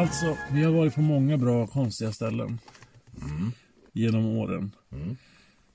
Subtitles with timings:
[0.00, 2.58] Alltså, vi har varit på många bra konstiga ställen.
[3.92, 4.74] Genom åren.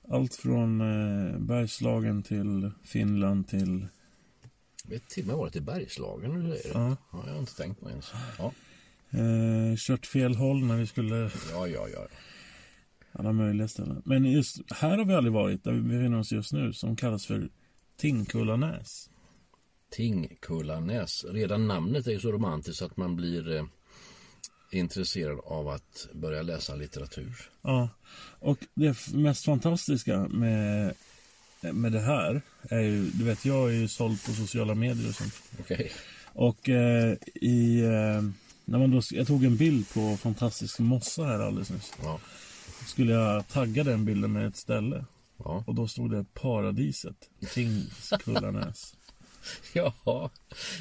[0.08, 3.86] Allt från eh, Bergslagen till Finland till...
[4.84, 6.70] Vi har till och med varit i Bergslagen och grejer.
[6.74, 6.96] Ja.
[7.12, 8.12] Ja, jag har inte tänkt på ens.
[8.38, 8.52] Ja,
[9.10, 11.88] Eh, kört fel håll när vi skulle ja, ja.
[11.88, 12.06] ja.
[13.12, 14.02] alla möjliga ställen.
[14.04, 17.26] Men just här har vi aldrig varit, där vi befinner oss just nu, som kallas
[17.26, 17.48] för
[17.96, 19.10] Tingskullanäs.
[19.90, 21.24] Tingkullanäs.
[21.28, 23.64] Redan namnet är ju så romantiskt att man blir eh,
[24.78, 27.48] intresserad av att börja läsa litteratur.
[27.62, 27.88] Ja,
[28.38, 30.94] och det mest fantastiska med,
[31.60, 35.14] med det här är ju, du vet jag är ju såld på sociala medier och
[35.14, 35.34] sånt.
[35.60, 35.92] Okej.
[36.32, 38.22] Och eh, i, eh,
[38.64, 41.92] när man då, jag tog en bild på fantastisk mossa här alldeles nyss.
[42.02, 42.20] Ja.
[42.86, 45.04] Skulle jag tagga den bilden med ett ställe.
[45.36, 45.64] Ja.
[45.66, 47.16] Och då stod det Paradiset,
[47.54, 48.94] Tingskullanäs.
[49.72, 50.30] ja.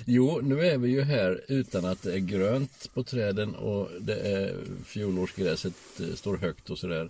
[0.06, 4.16] Jo, nu är vi ju här utan att det är grönt på träden och det
[4.16, 7.09] är fjolårsgräset eh, står högt och sådär.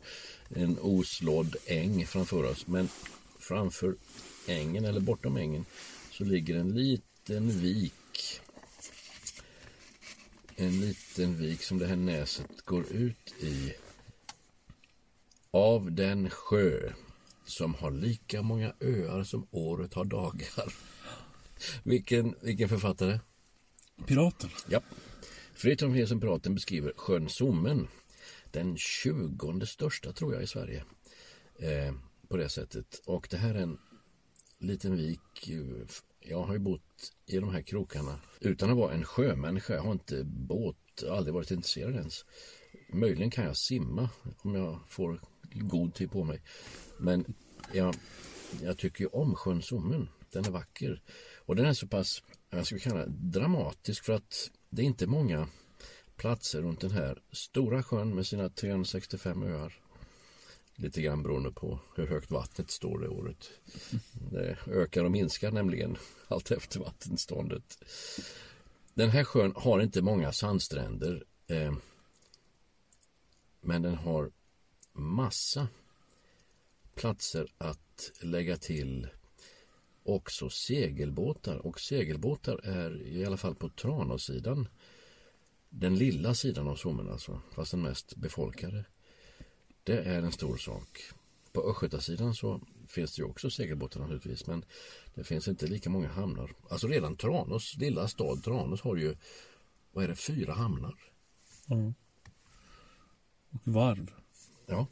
[0.50, 2.68] En oslådd äng framför oss.
[2.68, 2.90] Men
[3.40, 3.96] framför
[4.48, 5.66] ängen eller bortom ängen
[6.12, 8.42] så ligger en liten vik.
[10.56, 13.74] En liten vik som det här näset går ut i.
[15.52, 16.92] Av den sjö
[17.46, 20.74] som har lika många öar som året har dagar.
[21.84, 23.20] Vilken, vilken författare?
[24.08, 24.50] Piraten.
[24.70, 24.82] Ja.
[25.54, 27.88] Fritiof Nilsson Piraten beskriver sjön Sommen.
[28.52, 30.84] Den tjugonde största tror jag i Sverige.
[31.60, 31.94] Eh,
[32.28, 33.02] på det sättet.
[33.06, 33.78] Och det här är en
[34.60, 35.50] liten vik.
[35.50, 35.88] eh,
[36.20, 39.74] Jag har ju bott i de här krokarna utan att vara en sjömänniska.
[39.74, 42.26] Jag har inte båt, aldrig varit intresserad ens.
[42.94, 45.22] Möjligen kan jag simma om jag får
[45.54, 46.42] god tid på mig.
[47.00, 47.34] Men
[47.74, 47.96] jag,
[48.62, 50.10] jag tycker ju om sjön Sommen.
[50.32, 51.02] Den är vacker.
[51.46, 55.08] Och den är så pass, jag skulle kalla det dramatisk för att det är inte
[55.08, 55.48] många
[56.16, 59.74] platser runt den här stora sjön med sina 365 öar.
[60.76, 63.50] Lite grann beroende på hur högt vattnet står det året.
[64.32, 65.98] Det ökar och minskar nämligen
[66.28, 67.78] allt efter vattenståndet.
[68.94, 71.24] Den här sjön har inte många sandstränder.
[71.48, 71.74] Eh,
[73.62, 74.32] men den har
[74.94, 75.68] massa
[76.96, 79.08] platser att lägga till
[80.06, 81.58] också segelbåtar.
[81.58, 84.68] Och segelbåtar är i alla fall på Tranåsidan
[85.70, 88.86] den lilla sidan av Sommen alltså, fast den mest befolkade.
[89.84, 91.02] Det är en stor sak.
[91.52, 94.66] På Östgötasidan så finns det ju också segelbåtar naturligtvis men
[95.16, 96.54] det finns inte lika många hamnar.
[96.70, 99.16] Alltså redan Tranås, lilla stad Tranås har ju,
[99.92, 100.96] vad är det, fyra hamnar?
[101.66, 101.94] Ja.
[103.50, 104.12] Och varv.
[104.66, 104.88] Ja.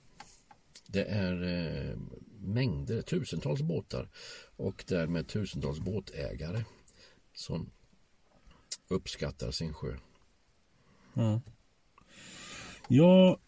[0.87, 1.97] Det är eh,
[2.43, 4.09] mängder, tusentals båtar
[4.55, 6.63] och därmed tusentals båtägare
[7.33, 7.69] som
[8.87, 9.95] uppskattar sin sjö.
[11.13, 11.41] Ja.
[12.87, 13.39] Jag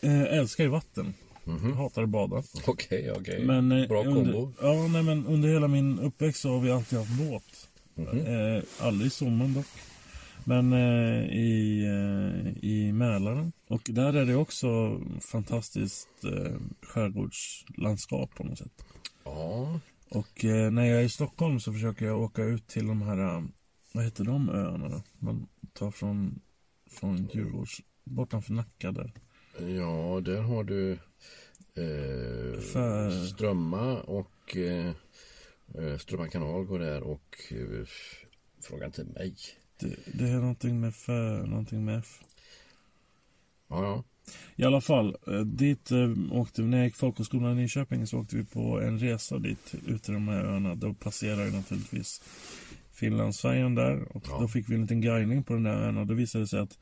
[0.00, 1.14] eh, älskar ju vatten.
[1.44, 2.42] Jag hatar att bada.
[2.66, 3.44] Okej, okej.
[3.44, 4.52] Men, eh, Bra under, kombo.
[4.62, 7.68] Ja, nej, men under hela min uppväxt så har vi alltid haft båt.
[7.94, 8.18] Mhm.
[8.26, 9.66] Eh, aldrig i sommaren dock.
[10.44, 13.52] Men eh, i, eh, i Mälaren.
[13.68, 18.84] Och där är det också fantastiskt eh, skärgårdslandskap på något sätt.
[19.24, 23.02] Ja, Och eh, när jag är i Stockholm så försöker jag åka ut till de
[23.02, 23.42] här, eh,
[23.92, 25.02] vad heter de öarna då?
[25.18, 26.40] Man tar från,
[26.90, 29.12] från Djurgårds, bortanför Nacka där.
[29.58, 34.92] ja där har du eh, För- Strömma och eh,
[35.78, 37.86] Eh, Strömma kanal går där och eh,
[38.62, 39.36] fråga inte mig.
[39.84, 41.08] Det, det är någonting med F,
[41.46, 42.20] någonting med F.
[43.68, 44.04] Ja, ja.
[44.56, 48.18] I alla fall, eh, dit eh, åkte vi, när jag gick folkhögskolan i Nyköping så
[48.18, 50.74] åkte vi på en resa dit, ut till de här öarna.
[50.74, 52.22] Då passerade naturligtvis
[52.92, 54.38] Finlandsfärjan där och Ja.
[54.40, 56.60] då fick vi en liten guidning på den där ön och då visade det sig
[56.60, 56.78] att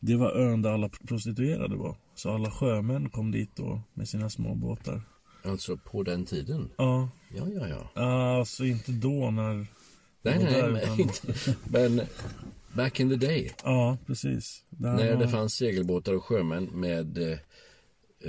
[0.00, 1.96] det var ön där alla prostituerade var.
[2.14, 5.02] Så alla sjömän kom dit då med sina små båtar.
[5.44, 6.70] Alltså på den tiden.
[6.76, 8.00] Ja, Ja, ja, ja.
[8.38, 9.66] alltså inte då när...
[10.30, 12.00] Nej, nej, där, men, utan- inte, men
[12.74, 13.52] back in the day.
[13.64, 14.62] Ja, precis.
[14.70, 17.38] Det här När var- det fanns segelbåtar och sjömän med eh,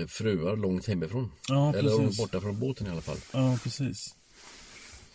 [0.07, 1.31] fruar långt hemifrån.
[1.47, 2.17] Ja, Eller precis.
[2.17, 3.17] borta från båten i alla fall.
[3.33, 4.15] Ja, precis.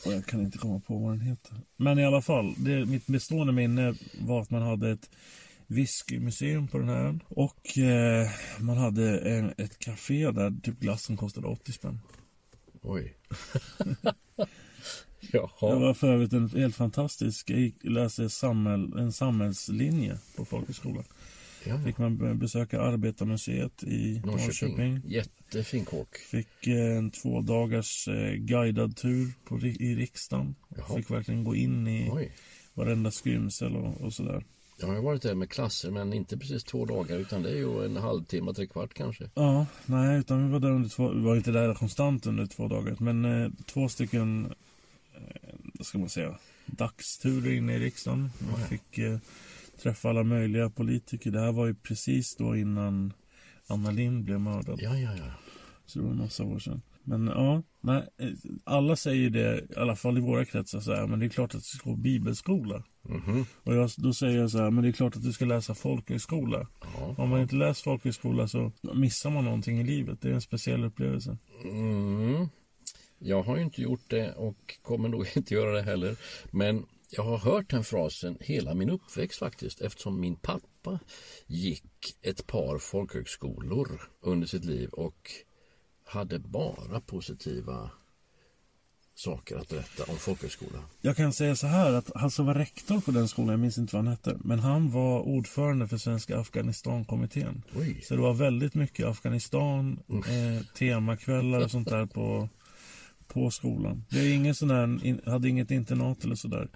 [0.07, 1.57] Och jag kan inte komma på vad den heter.
[1.77, 5.11] Men i alla fall, det, mitt bestående minne var att man hade ett
[5.67, 7.21] whiskymuseum på den här ön.
[7.29, 8.29] Och eh,
[8.61, 12.01] man hade en, ett café där typ glassen kostade 80 spänn.
[12.83, 13.15] Oj.
[15.32, 15.79] Det Jaha.
[15.79, 21.05] var för övrigt en helt fantastisk, jag läste samhäll, en samhällslinje på folkhögskolan.
[21.67, 24.69] Ja, Fick man be- besöka Arbetarmuseet i Norrköping.
[24.76, 25.03] Norrköping.
[25.12, 26.17] Jättefin kåk.
[26.17, 30.55] Fick eh, en två dagars eh, guidad tur på, i riksdagen.
[30.76, 30.97] Jaha.
[30.97, 32.32] Fick verkligen gå in i Oj.
[32.75, 34.44] varenda skrymsel och, och sådär.
[34.81, 37.85] Jag har varit där med klasser men inte precis två dagar utan det är ju
[37.85, 39.31] en halvtimme, tre kvart kanske.
[39.35, 42.69] Ja, nej, utan vi var där under två, vi var inte där konstant under två
[42.69, 44.55] dagar, men eh, två stycken,
[45.75, 48.31] vad ska man säga, dagsturer inne i riksdagen.
[48.40, 48.66] Ja, ja.
[48.66, 49.19] fick eh,
[49.82, 51.31] träffa alla möjliga politiker.
[51.31, 53.12] Det här var ju precis då innan
[53.66, 54.78] Anna Lindh blev mördad.
[54.82, 55.32] Ja, ja, ja.
[55.87, 56.82] Så det var en massa år sedan.
[57.05, 58.28] Men ja, nej, eh,
[58.64, 61.55] alla säger det, i alla fall i våra kretsar, så här, men det är klart
[61.55, 62.84] att du ska gå bibelskola.
[63.02, 63.44] Mhm.
[63.62, 65.75] Och jag, då säger jag så här, men det är klart att du ska läsa
[65.75, 66.66] folkhögskola.
[66.81, 67.14] Ja.
[67.19, 70.20] Om man inte läser folkhögskola så missar man någonting i livet.
[70.20, 71.38] Det är en speciell upplevelse.
[71.64, 72.49] Mm.
[73.25, 76.17] Jag har ju inte gjort det och kommer nog inte göra det heller.
[76.50, 80.99] Men jag har hört den frasen hela min uppväxt faktiskt eftersom min pappa
[81.47, 85.31] gick ett par folkhögskolor under sitt liv och
[86.05, 87.91] hade bara positiva
[89.15, 90.79] saker att berätta om folkhögskola.
[91.00, 93.79] Jag kan säga så här att han som var rektor på den skolan, jag minns
[93.79, 97.62] inte vad han hette, men han var ordförande för Svenska Afghanistankommittén.
[98.03, 102.49] Så det var väldigt mycket Afghanistan, eh, temakvällar och sånt där på,
[103.29, 104.05] på skolan.
[104.11, 106.69] Det är ingen sån in, hade inget internat eller sådär.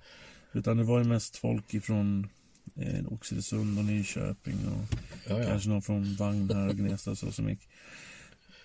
[0.52, 2.28] Utan det var ju mest folk ifrån
[2.76, 4.96] eh, Oxelösund och Nyköping och
[5.28, 5.46] Ja, ja.
[5.46, 7.68] kanske någon från Vagnhär och Gnesta så som gick.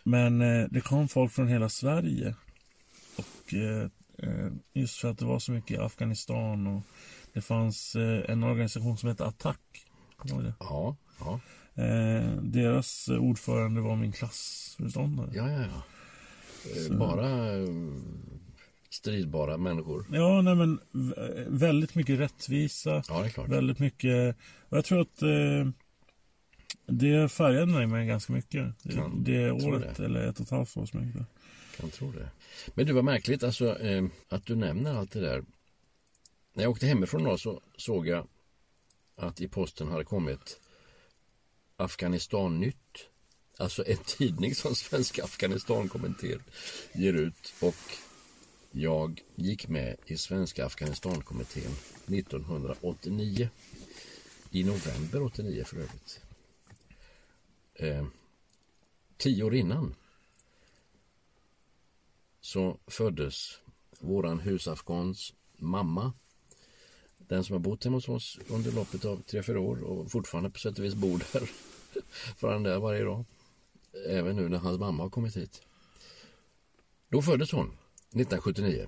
[0.03, 2.35] Men eh, det kom folk från hela Sverige.
[3.15, 3.87] Och eh,
[4.17, 6.81] eh, just för att det var så mycket i Afghanistan och
[7.33, 9.85] det fanns eh, en organisation som hette Attack.
[10.17, 10.53] Kommer det?
[10.59, 11.39] Ja, ja,
[11.75, 15.29] Eh, deras ordförande var min klassföreståndare.
[15.33, 15.61] ja, ja.
[15.61, 15.83] ja.
[16.65, 17.67] Eh, Bara eh,
[18.89, 20.05] stridbara människor.
[20.11, 20.79] Ja, nej men
[21.47, 23.03] väldigt mycket rättvisa.
[23.07, 23.49] Ja, det är klart.
[23.49, 24.35] Väldigt mycket.
[24.69, 25.69] Och jag tror att eh,
[26.85, 28.83] det färgade mig med ganska mycket.
[28.83, 30.05] Det, Kan det året, det.
[30.05, 31.25] eller ett och ett halvt år som jag gjorde.
[31.77, 32.29] Kan tro det.
[32.73, 35.43] Men du, var märkligt alltså, eh, att du nämner allt det där.
[36.53, 38.27] När jag åkte hemifrån då så såg jag
[39.15, 40.59] att i posten hade kommit
[41.77, 43.09] Afghanistan-nytt.
[43.57, 46.43] Alltså en tidning som Svenska Afghanistankommittén
[46.93, 47.53] ger ut.
[47.59, 47.75] Och
[48.71, 51.71] jag gick med i Svenska Afghanistankommittén
[52.07, 53.49] 1989.
[54.51, 56.19] I november 89 för övrigt.
[57.75, 58.05] Eh,
[59.17, 59.95] tio år innan
[62.41, 63.59] så föddes
[63.99, 66.13] våran husafghans mamma.
[67.17, 70.49] Den som har bott hemma hos oss under loppet av tre fyra år och fortfarande
[70.49, 71.49] på sätt och vis bor där.
[72.37, 73.25] För han där varje dag.
[74.09, 75.61] Även nu när hans mamma har kommit hit.
[77.11, 78.87] Då föddes hon 1979.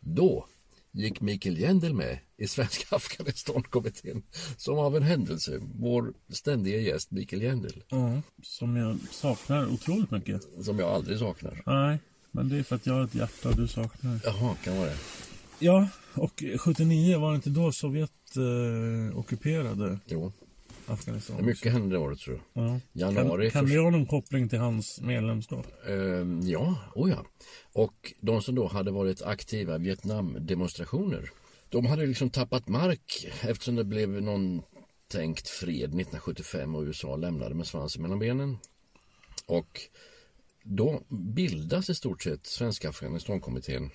[0.00, 0.46] Då
[0.92, 4.22] gick Mikael Jendel med i Svenska Afghanistankommittén
[4.56, 10.42] som av en händelse vår ständiga gäst Mikael Jendel Ja, som jag saknar otroligt mycket.
[10.64, 11.62] som jag aldrig saknar.
[11.66, 11.98] Nej,
[12.30, 14.20] men det är för att jag har ett hjärta och du saknar.
[14.24, 14.98] Jaha, kan vara det.
[15.58, 20.32] Ja, och 79 var det inte då Sovjet eh, ockuperade Jo,
[20.88, 21.44] Afghanistan?
[21.46, 22.64] mycket hände det året tror jag.
[22.64, 22.80] Ja.
[22.92, 25.66] Januari Kan, kan det ha någon koppling till hans medlemskap?
[25.88, 27.24] Ehm, ja, oh ja.
[27.72, 31.30] Och de som då hade varit aktiva Vietnamdemonstrationer
[31.70, 34.62] de hade liksom tappat mark eftersom det blev någon
[35.08, 38.58] tänkt fred 1975 och USA lämnade med svansen mellan benen.
[39.46, 39.80] Och
[40.62, 43.90] då bildas i stort sett Svenska Afghanistankommittén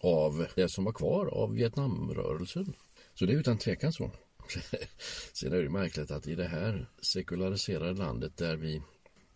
[0.00, 2.74] av det som var kvar av Vietnamrörelsen.
[3.14, 4.10] Så det är utan tvekan så.
[5.32, 8.82] Sen är det märkligt att i det här sekulariserade landet där vi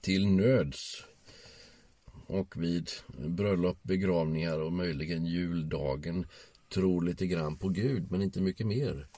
[0.00, 1.04] till nöds
[2.26, 6.26] och vid bröllop, begravningar och möjligen juldagen
[6.68, 9.08] tror lite grann på Gud men inte mycket mer.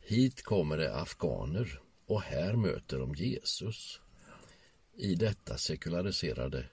[0.00, 4.00] Hit kommer det afghaner och här möter de Jesus.
[4.96, 6.66] I detta sekulariserade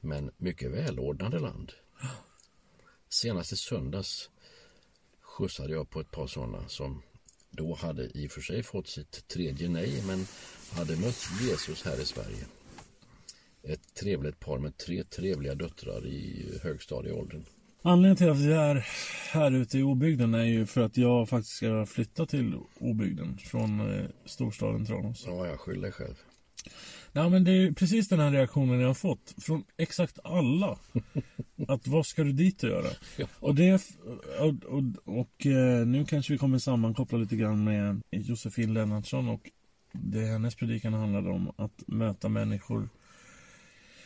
[0.00, 1.72] men mycket välordnade land.
[3.08, 4.30] Senast i söndags
[5.20, 7.02] skjutsade jag på ett par sådana som
[7.56, 10.26] då hade i och för sig fått sitt tredje nej men
[10.72, 12.44] hade mött Jesus här i Sverige.
[13.62, 17.44] Ett trevligt par med tre trevliga döttrar i högstadieåldern.
[17.82, 18.86] Anledningen till att vi är
[19.32, 23.80] här ute i obygden är ju för att jag faktiskt ska flytta till obygden från
[23.80, 25.24] eh, storstaden Tranås.
[25.26, 26.14] Ja, jag skyller själv.
[27.16, 30.78] Ja, men det är precis den här reaktionen jag har fått från exakt alla.
[31.68, 32.88] Att vad ska du dit och göra?
[33.40, 33.82] Och, det,
[34.40, 39.50] och, och, och eh, nu kanske vi kommer sammankoppla lite grann med Josefin Lennartsson och
[39.92, 42.88] det hennes predikan handlade om att möta människor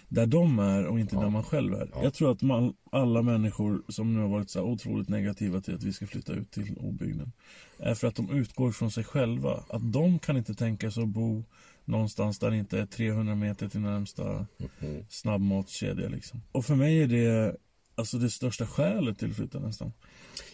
[0.08, 1.20] där de är och inte Ja.
[1.20, 1.90] där man själv är.
[1.94, 2.02] Ja.
[2.02, 5.82] Jag tror att man, alla människor som nu har varit så otroligt negativa till att
[5.82, 7.32] vi ska flytta ut till obygden
[7.78, 9.64] är för att de utgår från sig själva.
[9.68, 11.44] Att de kan inte tänka sig att bo
[11.88, 14.46] någonstans där det inte är 300 meter till närmsta
[14.80, 15.04] Mhm.
[15.08, 16.08] snabbmatskedja.
[16.08, 16.42] Liksom.
[16.52, 17.56] Och för mig är det
[17.94, 19.92] alltså det största skälet till att flytta nästan.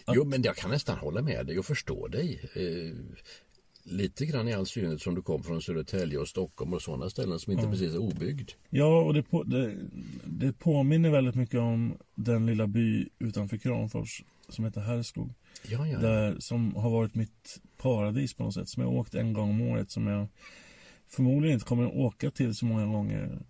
[0.05, 2.51] Att- Jo, men jag kan nästan hålla med dig och förstå dig.
[2.55, 2.97] Eh,
[3.87, 7.39] lite grann i all synnerhet som du kom från Södertälje och Stockholm och sådana ställen
[7.39, 8.51] som inte precis är obyggd.
[8.71, 9.75] Ja, och det, på, det,
[10.25, 15.35] det påminner väldigt mycket om den lilla by utanför Kramfors som heter Härskog.
[15.69, 15.99] Ja, ja, ja.
[15.99, 18.69] Där, som har varit mitt paradis på något sätt.
[18.69, 19.91] Som jag åkt en gång om året.
[19.91, 20.27] Som jag
[21.09, 23.47] förmodligen inte kommer åka till så många gånger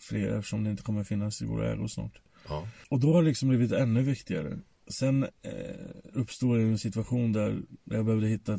[0.00, 2.20] fler eftersom det inte kommer finnas i vår ägo snart.
[2.48, 2.68] ja.
[2.88, 4.58] Och då har det liksom blivit ännu viktigare.
[4.90, 8.52] Sen eh, uppstod en situation där jag behövde hitta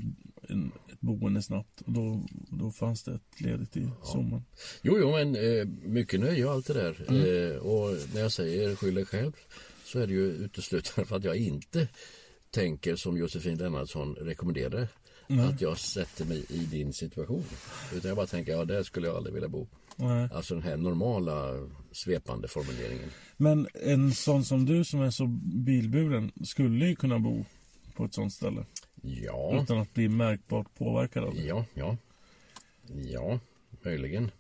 [0.50, 1.82] en, ett boende snabbt.
[1.82, 4.44] Och då, då fanns det ett ledigt i Sommen.
[4.82, 7.06] Jo, jo, men eh, mycket nöje och allt det där.
[7.10, 7.52] Mm.
[7.52, 9.32] Eh, och när jag säger skyller själv
[9.86, 11.88] så är det ju uteslutande för att jag inte
[12.52, 14.88] tänker som Josefin Lennartsson rekommenderade.
[15.30, 17.44] Att jag sätter mig i din situation.
[17.94, 19.68] Utan jag bara tänker, ja där skulle jag aldrig vilja bo.
[19.96, 20.30] Nej.
[20.34, 23.10] Alltså den här normala svepande formuleringen.
[23.38, 25.28] Men en sån som du som är så
[25.66, 27.46] bilburen skulle ju kunna bo
[27.96, 28.66] på ett sånt ställe.
[29.02, 31.42] Ja, Utan att bli märkbart påverkad av det.
[31.42, 31.98] ja, ja.
[32.88, 33.40] Ja,
[33.82, 34.32] möjligen.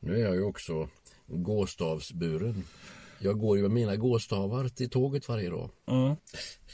[0.00, 0.88] Nu är jag ju också
[1.26, 2.64] gåstavsburen.
[3.22, 5.70] Jag går ju med mina gåstavar till tåget varje dag.
[5.84, 6.16] Ja.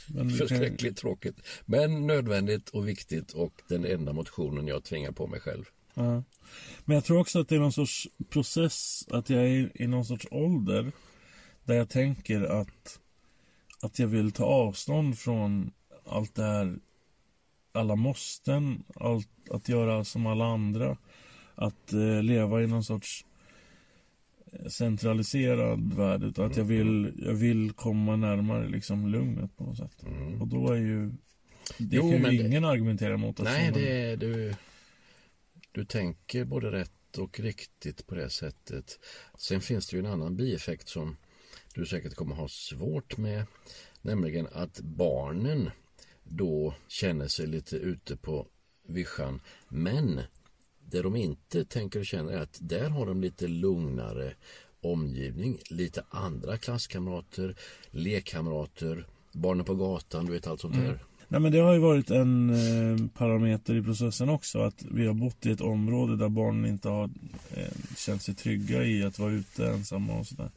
[0.07, 1.35] Men Förskräckligt tråkigt.
[1.65, 5.65] Men nödvändigt och viktigt och den enda motionen jag tvingar på mig själv.
[5.93, 6.23] ja.
[6.85, 9.07] Men jag tror också att det är någon sorts process.
[9.11, 10.91] Att jag är i någon sorts ålder.
[11.63, 12.99] Där jag tänker att,
[13.81, 15.71] att jag vill ta avstånd från
[16.05, 16.79] allt det här.
[17.71, 18.83] Alla måsten.
[18.95, 20.97] Allt, att göra som alla andra.
[21.55, 23.25] Att eh, leva i någon sorts
[24.69, 26.23] centraliserad värld.
[26.23, 30.03] Utan att jag vill, jag vill komma närmare liksom lugnet på något sätt.
[30.41, 31.09] Och då är ju...
[31.77, 33.39] Det Jo, kan ju men det- ingen argumentera mot.
[33.39, 34.53] att Nej, det är, du,
[35.71, 38.99] du tänker både rätt och riktigt på det sättet.
[39.37, 41.17] Sen finns det ju en annan bieffekt som
[41.75, 43.45] du säkert kommer ha svårt med.
[44.01, 45.69] Nämligen att barnen
[46.23, 48.47] då känner sig lite ute på
[48.87, 49.41] vischan.
[49.69, 50.21] Men
[50.91, 54.33] det de inte tänker och känner är att där har de lite lugnare
[54.81, 57.55] omgivning, lite andra klasskamrater,
[57.91, 60.99] lekkamrater, barnen på gatan, du vet allt sånt där.
[61.29, 65.13] Nej men det har ju varit en eh, parameter i processen också att vi har
[65.13, 67.09] bott i ett område där barnen inte har
[67.55, 70.51] eh, känt sig trygga i att vara ute ensamma och sådär.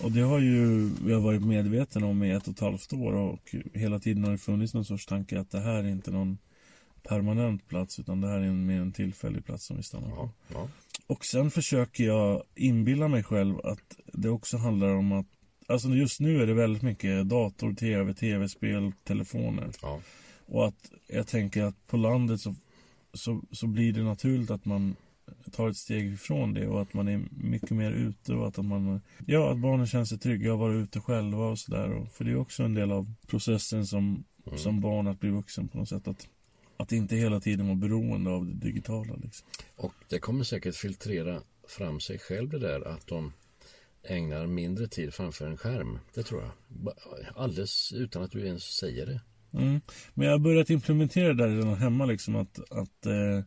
[0.00, 3.12] Och det har ju vi har varit medvetna om i ett och ett halvt år
[3.12, 6.38] och hela tiden har det funnits någon sorts tanke att det här är inte någon
[7.02, 10.30] permanent plats utan det här är en, mer en tillfällig plats som vi stannar på.
[10.54, 10.68] Ja.
[11.06, 15.26] Och sen försöker jag inbilla mig själv att det också handlar om att
[15.70, 19.70] Alltså just nu är det väldigt mycket dator, tv, tv-spel, telefoner.
[19.82, 20.00] ja.
[20.46, 22.54] Och att jag tänker att på landet så,
[23.12, 24.96] så, så blir det naturligt att man
[25.52, 29.00] tar ett steg ifrån det och att man är mycket mer ute och att man
[29.26, 32.06] Ja, att barnen känner sig trygga och vara ute själva och sådär.
[32.12, 34.24] För det är också en del av processen som,
[34.56, 36.08] som barn att bli vuxen på något sätt.
[36.08, 36.28] Att,
[36.78, 39.46] att inte hela tiden vara beroende av det digitala liksom.
[39.76, 43.32] Och det kommer säkert filtrera fram sig själv det där att de
[44.02, 45.98] ägnar mindre tid framför en skärm.
[46.14, 46.50] Det tror jag.
[47.36, 49.20] Alldeles utan att du ens säger det.
[49.52, 49.80] Mm.
[50.14, 53.42] Men jag har börjat implementera det där redan hemma liksom att, att eh,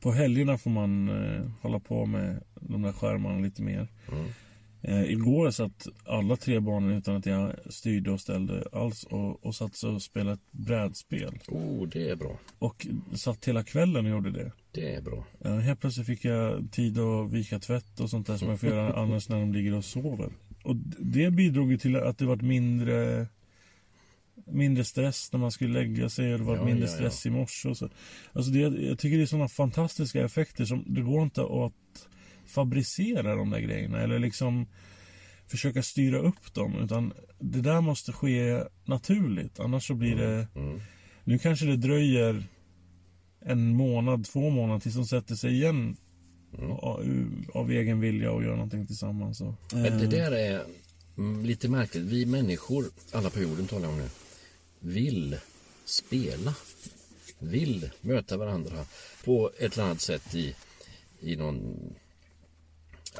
[0.00, 3.88] på helgerna får man eh, hålla på med de där skärmarna lite mer.
[4.82, 9.54] Eh, igår satt alla tre barnen utan att jag styrde och ställde alls och, och
[9.54, 11.38] satt och spelade ett brädspel.
[11.48, 12.38] Oh, det är bra.
[12.58, 14.52] Och satt hela kvällen och gjorde det.
[14.72, 15.24] Det är bra.
[15.44, 18.68] Eh, helt plötsligt fick jag tid att vika tvätt och sånt där som jag får
[18.68, 20.32] göra annars när de ligger och sover.
[20.64, 23.26] och det bidrog ju till att det var mindre
[24.46, 26.96] mindre stress när man skulle lägga sig och det var Ja, mindre ja, ja.
[26.96, 27.88] stress i morse och så.
[28.32, 31.72] Alltså det, jag tycker det är sådana fantastiska effekter som det går inte att
[32.50, 34.66] fabricera de där grejerna eller liksom
[35.46, 40.80] försöka styra upp dem utan det där måste ske naturligt annars så blir det Mm.
[41.24, 42.42] nu kanske det dröjer
[43.40, 45.96] en månad, två månader tills de sätter sig igen
[46.58, 46.70] Mm.
[46.70, 47.04] av,
[47.54, 49.38] av egen vilja och gör någonting tillsammans.
[49.38, 49.54] Så.
[49.72, 50.64] Men det Eh, där är
[51.18, 52.04] mm, lite märkligt.
[52.04, 54.08] Vi människor, alla på jorden talar jag om nu,
[54.80, 55.36] vill
[55.84, 56.54] spela.
[57.38, 58.84] Vill möta varandra
[59.24, 60.54] på ett eller annat sätt i,
[61.20, 61.76] i någon...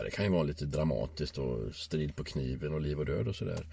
[0.00, 3.28] Ja, det kan ju vara lite dramatiskt och strid på kniven och liv och död
[3.28, 3.66] och sådär.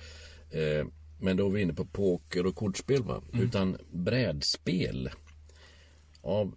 [0.51, 0.85] Eh,
[1.19, 3.21] men då är vi inne på poker och kortspel va?
[3.33, 5.09] Utan brädspel
[6.21, 6.55] av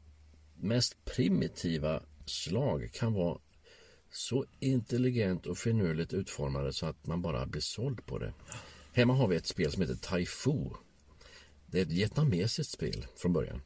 [0.54, 3.38] mest primitiva slag kan vara
[4.12, 8.32] så intelligent och finurligt utformade så att man bara blir såld på det.
[8.92, 10.70] Hemma har vi ett spel som heter Taifu.
[11.66, 13.60] Det är ett vietnamesiskt spel från början.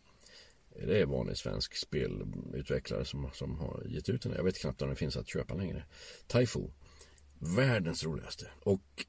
[0.74, 4.32] Det är vanlig svensk spelutvecklare som, som har gett ut den.
[4.32, 5.84] Jag vet knappt om den finns att köpa längre.
[6.26, 6.68] Taifu.
[7.38, 8.50] Världens roligaste.
[8.60, 9.06] Och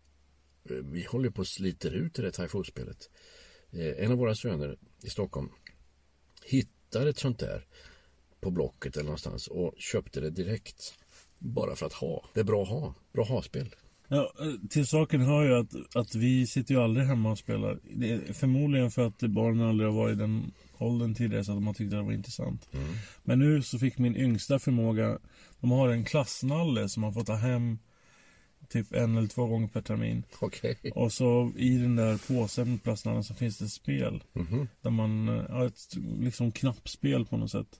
[0.69, 3.09] eh, vi håller på att sliter ut det där Taifu-spelet.
[3.71, 5.49] Eh, en av våra söner i Stockholm
[6.43, 7.65] hittade ett sånt där
[8.41, 10.93] på Blocket eller någonstans och köpte det direkt.
[11.39, 12.25] Bara för att ha.
[12.33, 12.95] Det är bra att ha.
[13.13, 13.75] Bra att ha-spel.
[14.07, 17.79] Ja, eh, till saken hör ju att, att vi sitter ju aldrig hemma och spelar.
[17.83, 21.57] Det är förmodligen för att barnen aldrig har varit i den åldern tidigare så att
[21.57, 22.69] de har tyckt att det var intressant.
[23.23, 25.19] Men nu så fick min yngsta förmåga,
[25.59, 27.77] de har en klassnalle som man får ta hem
[28.69, 30.23] typ en eller två gånger per termin.
[30.39, 30.77] Okej.
[30.95, 34.23] Och så i den där påsen med plastnallen så finns det ett spel.
[34.81, 35.79] Där man, eh, ja, ett
[36.19, 37.79] liksom knappspel på något sätt.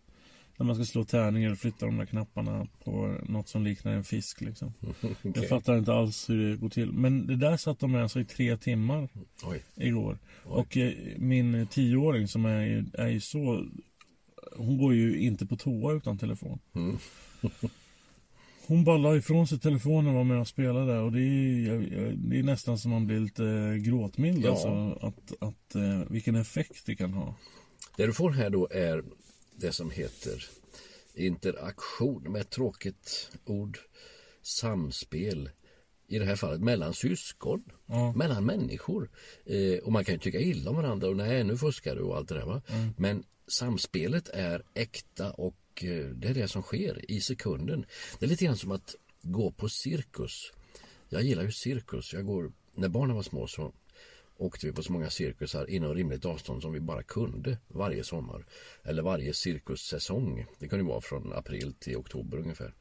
[0.58, 4.04] Där man ska slå tärningar och flytta de där knapparna på något som liknar en
[4.04, 4.74] fisk liksom.
[5.36, 6.92] Jag fattar inte alls hur det går till.
[6.92, 9.10] Men det där satt de med alltså i tre timmar
[9.44, 9.64] Oj.
[9.76, 10.18] igår.
[10.44, 13.66] Och eh, min tioåring som är, ju- är ju så...
[14.58, 16.60] Hon går ju inte på toa utan telefon.
[18.68, 22.40] Hon bara la ifrån sig telefonen och var med och spelade och det är, det
[22.40, 24.50] är nästan som man blir lite gråtmild Ja.
[24.51, 27.36] alltså, att, att, eh, vilken effekt det kan ha.
[27.98, 29.03] Det du får här då är
[29.57, 30.46] det som heter
[31.13, 33.79] interaktion med ett tråkigt ord.
[34.41, 35.50] Samspel.
[36.07, 37.63] I det här fallet mellan syskon.
[38.15, 39.09] Mellan människor.
[39.46, 42.18] Eh, och man kan ju tycka illa om varandra och nej nu fuskar du och
[42.18, 42.61] allt det där va.
[42.98, 47.85] Men samspelet är äkta och eh, det är det som sker i sekunden.
[48.20, 50.51] Det är lite grann som att gå på cirkus.
[51.09, 52.13] Jag gillar ju cirkus.
[52.13, 53.74] Jag går, när barnen var små så
[54.38, 58.46] åkte vi på så många cirkusar inom rimligt avstånd som vi bara kunde varje sommar.
[58.84, 60.46] Eller varje cirkussäsong.
[60.60, 62.74] Det kunde vara från april till oktober ungefär.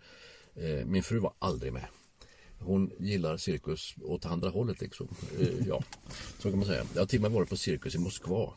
[0.54, 1.86] Eh, min fru var aldrig med.
[2.58, 5.08] Hon gillar cirkus åt andra hållet liksom.
[5.40, 5.82] Eh, ja,
[6.38, 6.86] så kan man säga.
[6.94, 8.52] Jag har till och med varit på cirkus i Moskva.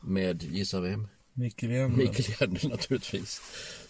[0.00, 1.08] Med, gissa vem?
[1.96, 3.40] Mikael Järner naturligtvis.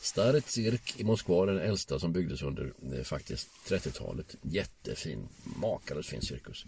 [0.01, 4.37] Staret Cirk i Moskva, den äldsta som byggdes under eh, faktiskt 30-talet.
[4.43, 6.67] Jättefin, makalöst fin cirkus.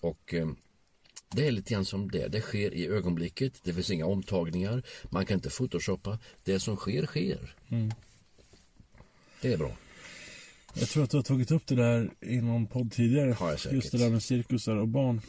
[0.00, 0.48] Och eh,
[1.34, 2.28] det är lite grann som det.
[2.28, 3.60] Det sker i ögonblicket.
[3.64, 4.82] Det finns inga omtagningar.
[5.10, 6.18] Man kan inte photoshoppa.
[6.44, 7.54] Det som sker, sker.
[9.40, 9.70] Det är bra.
[10.74, 13.32] Jag tror att du har tagit upp det där i någon podd tidigare.
[13.32, 13.74] Har jag säkert.
[13.74, 15.20] Just det där med cirkusar och barn.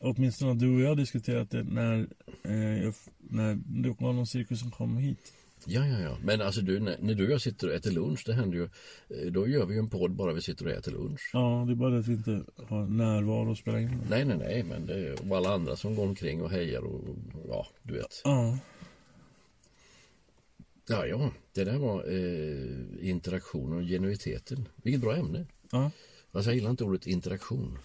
[0.00, 2.06] Åtminstone du och jag diskuterat det när,
[2.44, 5.32] eh, jag, när det var någon cirkus som kom hit.
[5.64, 6.18] Ja, ja, ja.
[6.22, 8.64] Men alltså du, när, när du och jag sitter och äter lunch, det händer ju.
[9.08, 11.30] eh, Då gör vi ju en podd bara vi sitter och äter lunch.
[11.32, 14.02] Ja, det är bara det att vi inte har närvaro och spelar in.
[14.10, 17.04] Nej, nej, nej, men det är och alla andra som går omkring och hejar och
[17.48, 18.20] ja, du vet.
[18.24, 18.58] Ja,
[20.88, 24.68] Ja, ja, det där var eh, interaktionen och genuiteten.
[24.82, 25.46] Vilket bra ämne.
[25.72, 25.90] ja.
[26.32, 27.78] Alltså, jag gillar inte ordet interaktion.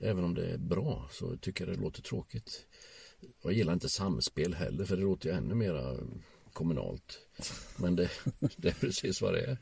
[0.00, 2.66] Även om det är bra så tycker jag det låter tråkigt.
[3.42, 5.96] Jag gillar inte samspel heller för det låter ju ännu mera
[6.58, 7.18] kommunalt.
[7.76, 8.10] Men det,
[8.56, 9.56] det är precis vad det är.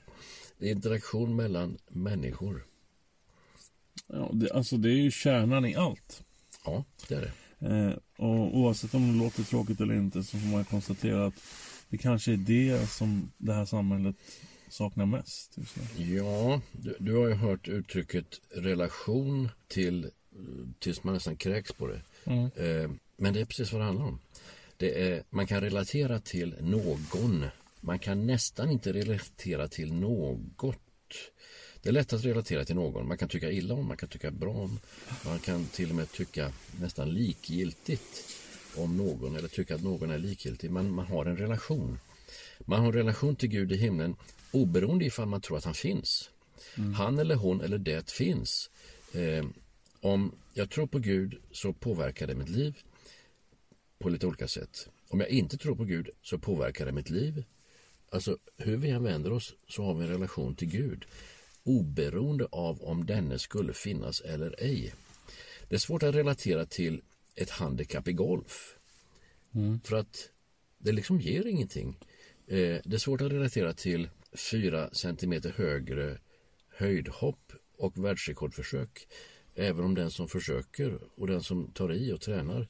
[0.59, 2.67] Det är interaktion mellan människor.
[4.07, 6.23] ja det, alltså det är ju kärnan i allt.
[6.65, 7.33] Ja, det är det.
[7.69, 11.35] Eh, och oavsett om det låter tråkigt eller inte så får man konstatera att
[11.89, 14.17] det kanske är det som det här samhället
[14.69, 15.57] saknar mest.
[15.97, 20.11] Ja, du, du har ju hört uttrycket relation till
[20.79, 22.01] tills man nästan kräks på det.
[22.33, 24.19] Eh, men det är precis vad det handlar om.
[24.77, 27.47] Det är, man kan relatera till någon.
[27.81, 30.79] Man kan nästan inte relatera till något.
[31.83, 33.09] Det är lätt att relatera till någon.
[33.09, 34.79] Man kan tycka illa om, man kan tycka bra om.
[35.25, 38.25] Man kan till och med tycka nästan likgiltigt
[38.77, 40.71] om någon eller tycka att någon är likgiltig.
[40.71, 41.99] Men man har en relation.
[42.61, 44.17] Man har en relation till Gud i himlen
[44.51, 46.31] oberoende ifall man tror att han finns.
[46.97, 48.71] Han eller hon eller det finns.
[49.13, 49.45] Eh,
[50.01, 52.75] om jag tror på Gud så påverkar det mitt liv
[53.99, 54.89] på lite olika sätt.
[55.09, 57.45] Om jag inte tror på Gud så påverkar det mitt liv.
[58.11, 61.07] Alltså hur vi än vänder oss så har vi en relation till Gud
[61.67, 64.95] oberoende av om denne skulle finnas eller ej.
[65.69, 67.03] Det är svårt att relatera till
[67.35, 68.77] ett handikapp i golf.
[69.55, 69.81] Mm.
[69.81, 70.31] För att
[70.79, 71.99] det liksom ger ingenting.
[72.47, 74.09] Eh, det är svårt att relatera till
[74.51, 76.19] fyra centimeter högre
[76.69, 79.09] höjdhopp och världsrekordförsök.
[79.55, 82.69] Även om den som försöker och den som tar i och tränar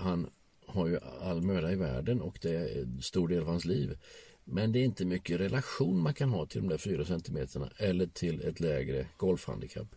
[0.00, 0.30] han
[0.66, 3.98] har ju all möda i världen och det är en stor del av hans liv.
[4.44, 8.06] Men det är inte mycket relation man kan ha till de där fyra centimeterna eller
[8.06, 9.94] till ett lägre golfhandikapp.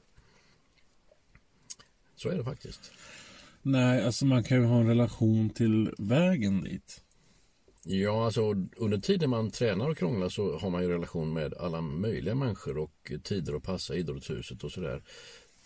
[2.15, 2.91] Så är det faktiskt.
[3.61, 7.03] Nej, alltså man kan ju ha en relation till vägen dit.
[7.85, 11.81] Ja, alltså under tiden man tränar och krånglar så har man ju relation med alla
[11.81, 15.03] möjliga människor och tider att passa idrottshuset och sådär.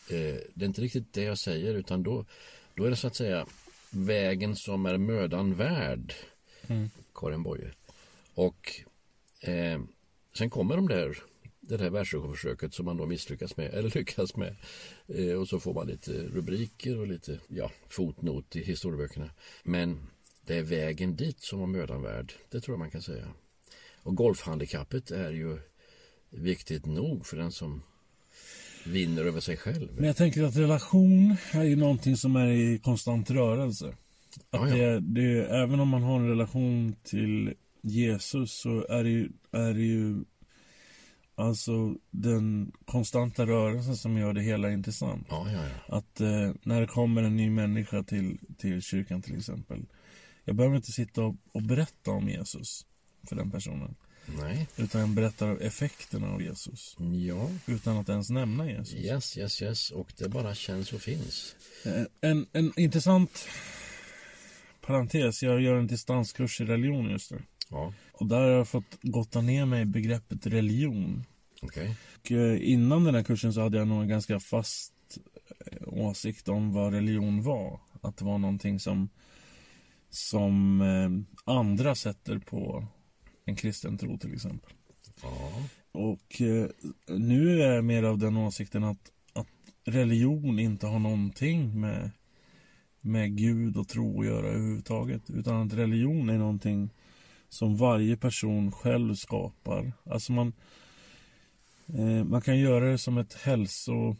[0.09, 2.25] Eh, det är inte riktigt det jag säger utan då,
[2.75, 3.45] då är det så att säga
[3.91, 6.13] vägen som är mödan värd.
[6.67, 6.89] Mm.
[7.15, 7.71] Karin Boye.
[8.33, 8.81] Och
[9.41, 9.81] eh,
[10.33, 11.23] sen kommer de där
[11.67, 14.55] det här världsrekordförsöket som man då misslyckas med eller lyckas med.
[15.07, 19.29] Eh, och så får man lite rubriker och lite ja, fotnot i historieböckerna.
[19.63, 20.07] Men
[20.41, 22.33] det är vägen dit som var mödan värd.
[22.49, 23.27] Det tror jag man kan säga.
[24.03, 25.59] Och golfhandikappet är ju
[26.29, 27.83] viktigt nog för den som
[28.87, 29.87] vinner över sig själv.
[29.95, 33.95] Men jag tänker att relation är ju någonting som är i konstant rörelse.
[34.49, 34.75] Att ja.
[34.75, 39.73] Det, det, även om man har en relation till Jesus så är det ju, är
[39.73, 40.23] det ju
[41.35, 45.27] alltså den konstanta rörelsen som gör det hela intressant.
[45.29, 45.97] Ja, ja, ja.
[45.97, 49.85] Att eh, när det kommer en ny människa till, till kyrkan till exempel.
[50.45, 52.85] Jag behöver inte sitta och, och berätta om Jesus
[53.29, 53.95] för den personen.
[54.27, 54.67] Nej.
[54.75, 56.95] Utan berättar effekterna av Jesus.
[57.27, 57.49] Ja.
[57.65, 58.93] Utan att ens nämna Jesus.
[58.93, 59.91] Yes, yes, yes.
[59.91, 61.55] Och det bara känns och finns.
[61.85, 63.47] Eh, en, en intressant
[64.81, 65.43] parentes.
[65.43, 67.41] Jag gör en distanskurs i religion just nu.
[67.69, 67.93] Ja.
[68.11, 71.23] Och där har jag fått gotta ner mig i begreppet religion.
[71.61, 71.93] Okay.
[72.19, 74.93] Och eh, innan den här kursen så hade jag nog en ganska fast
[75.65, 77.79] eh, åsikt om vad religion var.
[78.01, 79.09] Att det var någonting som,
[80.09, 80.81] som
[81.45, 82.87] andra sätter på
[83.47, 84.71] en kristen tro till exempel.
[85.21, 85.51] Ja.
[85.91, 86.41] Och
[87.07, 89.47] nu är jag mer av den åsikten att, att
[89.83, 92.11] religion inte har någonting med,
[93.01, 95.29] med Gud och tro att göra överhuvudtaget.
[95.29, 96.89] Utan att religion är någonting
[97.49, 99.91] som varje person själv skapar.
[100.03, 100.53] Alltså man,
[101.87, 104.15] eh, man kan göra det som ett hälso...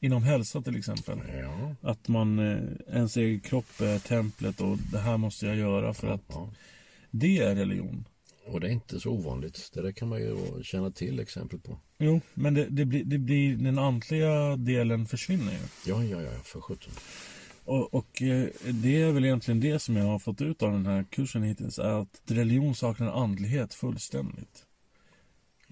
[0.00, 1.18] Inom hälsa till exempel.
[1.42, 1.74] Ja.
[1.90, 6.08] Att man, eh, ens egen kropp är templet och det här måste jag göra för
[6.08, 6.50] att ja.
[7.10, 8.08] Det är religion.
[8.46, 9.70] Och det är inte så ovanligt.
[9.74, 11.78] Det där kan man ju känna till exempel på.
[11.98, 15.90] Jo, men det, det, blir, det blir, den antliga delen försvinner ju.
[15.90, 16.92] Ja, ja, ja, för sjutton.
[17.64, 20.86] Och, och, eh, det är väl egentligen det som jag har fått ut av den
[20.86, 24.64] här kursen hittills är att religion saknar andlighet fullständigt.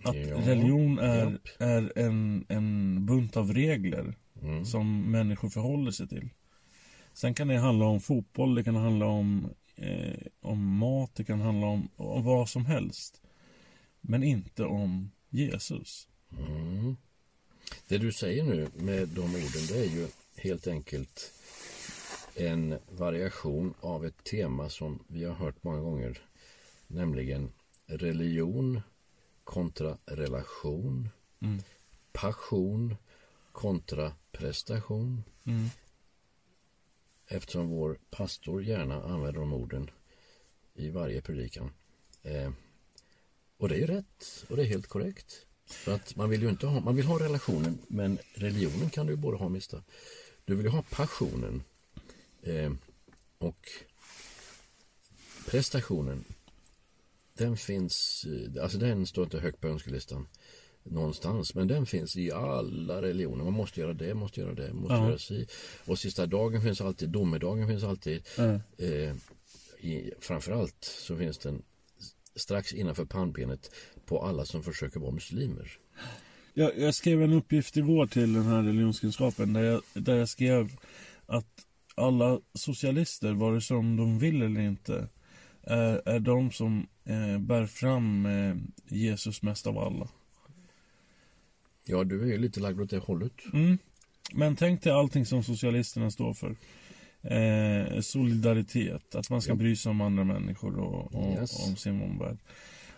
[0.04, 4.64] Att ja, religion är, är en, en bunt av regler mm.
[4.64, 6.28] som människor förhåller sig till.
[7.12, 9.48] Sen kan det handla om fotboll, det kan handla om
[10.76, 13.20] mat, det kan handla om, om vad som helst.
[14.00, 16.08] Men inte om Jesus.
[16.38, 16.96] Mm.
[17.88, 21.32] Det du säger nu med de orden, det är ju helt enkelt
[22.34, 26.22] en variation av ett tema som vi har hört många gånger,
[26.86, 27.52] nämligen
[27.86, 28.80] religion
[29.44, 31.08] kontra relation,
[31.40, 31.62] mm.
[32.12, 32.96] passion
[33.52, 35.22] kontra prestation.
[35.44, 35.68] Mm.
[37.28, 39.90] Eftersom vår pastor gärna använder de orden
[40.76, 41.70] i varje predikan.
[42.22, 42.50] Eh,
[43.58, 45.46] och det är rätt och det är helt korrekt.
[45.66, 49.16] För att man vill ju inte ha, man vill ha relationen men religionen kan du
[49.16, 49.82] både ha och mista.
[50.44, 51.62] Du vill ju ha passionen
[52.46, 52.72] Eh,
[53.38, 53.68] och
[55.50, 56.24] prestationen,
[57.34, 60.28] den finns, eh, alltså den står inte högt på önskelistan
[60.82, 63.44] någonstans, men den finns i alla religioner.
[63.44, 65.46] Man måste göra det, måste göra det, måste uh göra si.
[65.84, 68.22] Och sista dagen finns alltid, domedagen finns alltid.
[68.38, 69.14] Uh eh,
[69.78, 71.62] i, framförallt så finns den
[72.36, 73.70] strax innanför pannbenet
[74.06, 75.78] på alla som försöker vara muslimer.
[76.54, 80.70] Jag, jag skrev en uppgift igår till den här religionskunskapen där jag, där jag skrev
[81.26, 85.08] att alla socialister, vare sig de vill eller inte,
[85.62, 88.56] är, är de som eh, bär fram eh,
[88.88, 90.08] Jesus mest av alla.
[91.84, 93.32] Ja, du är ju lite lagd åt det hållet.
[93.52, 93.78] Mm.
[94.32, 96.56] Men tänk dig allting som socialisterna står för.
[97.30, 101.68] Eh, solidaritet, att man ska bry sig om andra människor och, och yes.
[101.68, 102.38] om sin omvärld.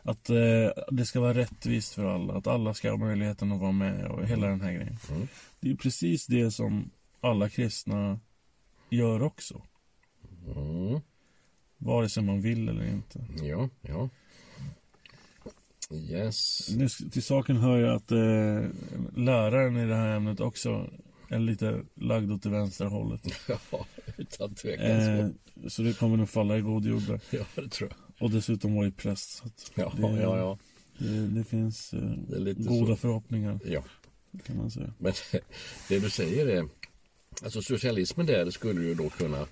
[0.03, 2.35] Att eh, det ska vara rättvist för alla.
[2.35, 4.99] Att alla ska ha möjligheten att vara med och hela den här grejen.
[5.11, 5.29] Mm.
[5.61, 8.21] Det är precis det som alla kristna
[8.91, 9.63] gör också.
[10.57, 11.01] Mm.
[11.77, 13.27] Vare sig man vill eller inte.
[13.43, 14.09] Ja, ja.
[15.91, 16.69] Yes.
[16.77, 18.71] Nu, till saken hör ju att eh,
[19.17, 20.91] läraren i det här ämnet också
[21.29, 23.21] är lite lagd åt det vänstra hållet.
[23.71, 23.87] Ja,
[24.17, 25.29] utan tvekan Eh,
[25.63, 25.71] så.
[25.71, 27.21] så det kommer nog falla i god jord där.
[27.31, 28.25] Ja, det tror jag.
[28.25, 29.31] Och dessutom var ju präst.
[29.31, 30.59] Så Ja, det, ja, ja.
[30.99, 32.01] Det, det finns eh,
[32.45, 32.97] Det goda så.
[32.97, 33.85] förhoppningar Ja,
[34.47, 34.95] kan man säga.
[34.99, 35.13] men
[35.89, 36.69] det du säger är
[37.43, 39.47] Alltså socialismen där skulle ju då kunna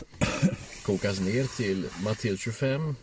[0.85, 2.95] kokas ner till Matteus 25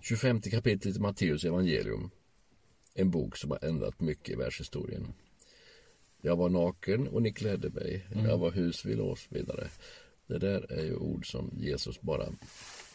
[0.00, 2.10] 25 kapitlet i Matteus evangelium
[2.94, 5.06] En bok som har ändrat mycket i världshistorien
[6.24, 9.68] Jag var naken och ni klädde mig Jag var husvill och så vidare
[10.26, 12.26] Det där är ju ord som Jesus bara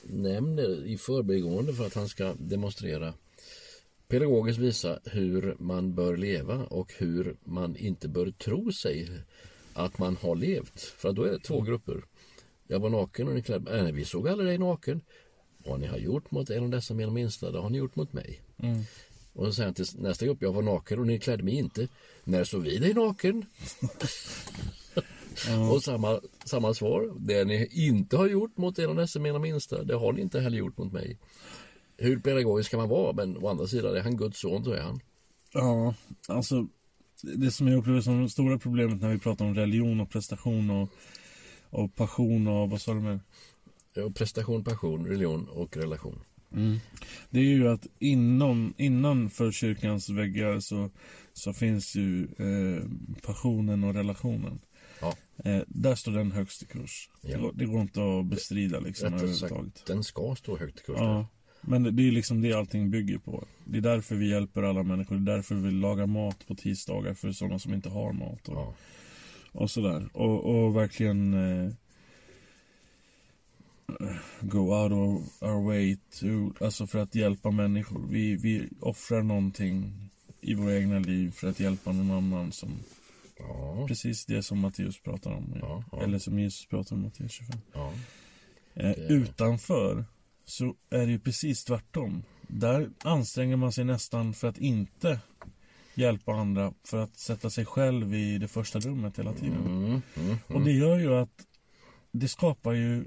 [0.03, 3.13] nämner i förbigående för att han ska demonstrera
[4.07, 9.09] pedagogiskt visa hur man bör leva och hur man inte bör tro sig
[9.73, 10.79] att man har levt.
[10.79, 12.03] För då är det två grupper.
[12.67, 13.83] Jag var naken och ni klädde mig.
[13.83, 15.01] Nej, vi såg aldrig dig naken.
[15.57, 18.13] Vad ni har gjort mot en av dessa mina minsta, det har ni gjort mot
[18.13, 18.41] mig.
[19.33, 21.87] Och så säger han till nästa grupp, jag var naken och ni klädde mig inte.
[22.23, 23.45] När såg vi dig naken?
[25.71, 29.83] Och samma, samma svar, det ni inte har gjort mot en av dessa mina minsta,
[29.83, 31.17] det har ni inte heller gjort mot mig.
[31.97, 33.13] Hur pedagogisk kan man vara?
[33.13, 34.99] Men å andra sidan, är han Guds son så är han.
[35.53, 35.93] Ja,
[36.27, 36.67] alltså
[37.21, 40.69] det som jag upplever som det stora problemet när vi pratar om religion och prestation
[40.69, 40.89] och,
[41.69, 43.19] och passion och vad sa du mer?
[43.93, 46.19] Ja, Prestation, passion, religion och relation.
[47.29, 50.89] Det är ju att inom, innanför kyrkans väggar så,
[51.33, 52.83] så finns ju eh,
[53.25, 54.59] passionen och relationen.
[55.01, 57.09] Ja, Eh, där står den högst i kurs.
[57.21, 57.29] Ja.
[57.29, 59.83] Det, går, det går inte att bestrida liksom överhuvudtaget.
[59.88, 60.95] den ska stå högt i kurs.
[60.99, 61.27] Ja,
[61.62, 63.43] men det, det är liksom det allting bygger på.
[63.65, 65.15] Det är därför vi hjälper alla människor.
[65.15, 68.47] Det är därför vi lagar mat på tisdagar för sådana som inte har mat.
[68.47, 68.73] Och, Ja.
[69.51, 70.09] och sådär.
[70.13, 71.71] Och, och verkligen eh,
[74.41, 78.08] go out of our way to, alltså för att hjälpa människor.
[78.10, 79.93] Vi, vi offrar någonting
[80.41, 82.69] i våra egna liv för att hjälpa någon annan som
[83.39, 85.58] Ja, precis det som Matteus pratar om.
[85.62, 86.02] Ja, ja.
[86.02, 87.60] Eller som Jesus pratar om i Matteus 25.
[87.73, 87.93] ja.
[88.73, 90.06] Eh, utanför
[90.45, 92.23] så är det ju precis tvärtom.
[92.47, 95.19] Där anstränger man sig nästan för att inte
[95.93, 99.65] hjälpa andra för att sätta sig själv i det första rummet hela tiden.
[99.65, 101.45] Mm, mm, Och det gör ju att
[102.12, 103.06] det skapar ju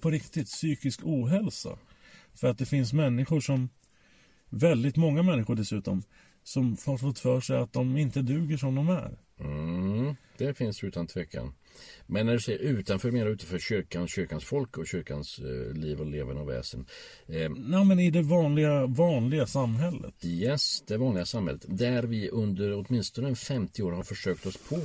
[0.00, 1.78] på riktigt psykisk ohälsa.
[2.34, 3.68] För att det finns människor som,
[4.48, 6.02] väldigt många människor dessutom,
[6.42, 9.18] som har fått för sig att de inte duger som de är.
[9.40, 10.14] mm.
[10.38, 11.54] Det finns utan tvekan.
[12.06, 16.00] Men när du säger utanför, menar du utanför kyrkan, kyrkans folk och kyrkans eh, liv
[16.00, 16.86] och leverne och väsen.
[17.26, 20.14] Eh, Nej, men i det vanliga, vanliga samhället.
[20.24, 21.64] Yes, det vanliga samhället.
[21.68, 24.80] Där vi under åtminstone 50 år har försökt oss på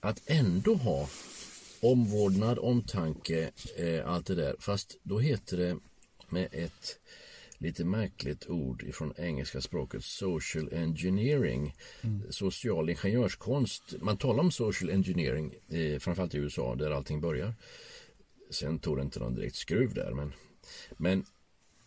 [0.00, 1.08] att ändå ha
[1.82, 4.56] omvårdnad, omtanke, eh, allt det där.
[4.58, 5.78] Fast då heter det
[6.28, 6.98] med ett
[7.58, 11.74] lite märkligt ord ifrån engelska språket social engineering,
[12.30, 13.94] social ingenjörskonst.
[14.00, 17.54] Man talar om social engineering, eh, framförallt i USA där allting börjar.
[18.50, 20.32] Sen tog det inte någon direkt skruv där, men,
[20.96, 21.24] men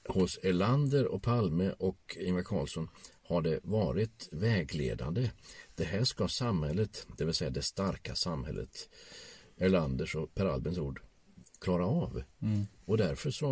[0.08, 2.90] hos Elander och Palme och Ingvar Carlsson
[3.24, 5.30] har det varit vägledande.
[5.76, 8.90] Det här ska samhället, det vill säga det starka samhället,
[9.58, 11.00] Erlanders och Per Albins ord,
[11.62, 12.24] klara av.
[12.86, 13.52] Och därför så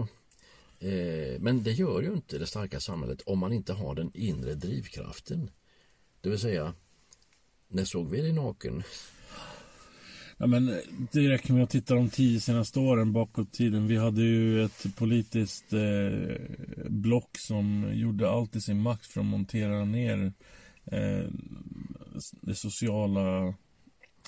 [0.80, 4.54] eh, men det gör ju inte det starka samhället om man inte har den inre
[4.54, 5.52] drivkraften.
[6.22, 6.74] Det vill säga,
[7.68, 8.84] när såg vi dig naken?
[10.38, 10.66] Ja, men
[11.12, 13.88] det räcker med att titta de tio senaste åren bakåt i tiden.
[13.88, 16.36] Vi hade ju ett politiskt eh,
[16.90, 20.34] block som gjorde allt i sin makt för att montera ner
[20.86, 21.26] eh,
[22.42, 23.54] det sociala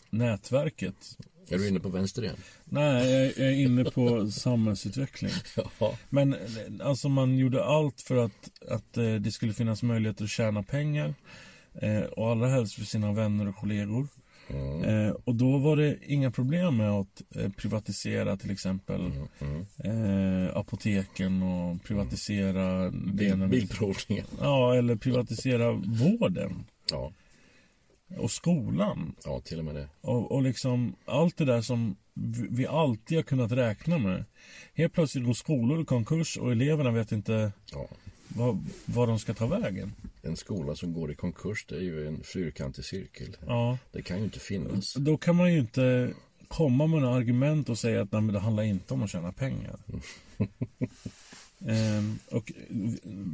[0.10, 1.18] nätverket.
[1.50, 2.36] Är du inne på vänster igen?
[2.66, 5.32] Nej, jag, är inne på samhällsutveckling.
[5.80, 5.98] Ja.
[6.10, 6.36] Men
[6.84, 11.14] alltså man gjorde allt för att, att eh, det skulle finnas möjligheter att tjäna pengar.
[11.82, 14.08] Eh, och allra helst för sina vänner och kollegor.
[14.86, 19.02] Eh, och då var det inga problem med att eh, privatisera till exempel
[19.84, 24.26] eh, apoteken och privatisera det ena- Bilprovningen.
[24.42, 27.12] Ja, eller privatisera vården Ja,
[28.18, 29.16] och skolan.
[29.26, 29.88] ja, till och med det.
[30.02, 31.96] Och, och liksom allt det där som
[32.50, 34.26] vi alltid har kunnat räkna med.
[34.74, 37.88] Helt plötsligt går skolor i konkurs och eleverna vet inte Ja.
[38.28, 39.94] vad, vad de ska ta vägen.
[40.22, 43.38] En skola som går i konkurs det är ju en fyrkantig cirkel.
[43.48, 44.94] Ja, Det kan ju inte finnas.
[44.94, 46.14] då kan man ju inte
[46.48, 49.32] komma med några argument och säga att nej, men det handlar inte om att tjäna
[49.32, 49.76] pengar.
[51.68, 52.52] Ehm, och,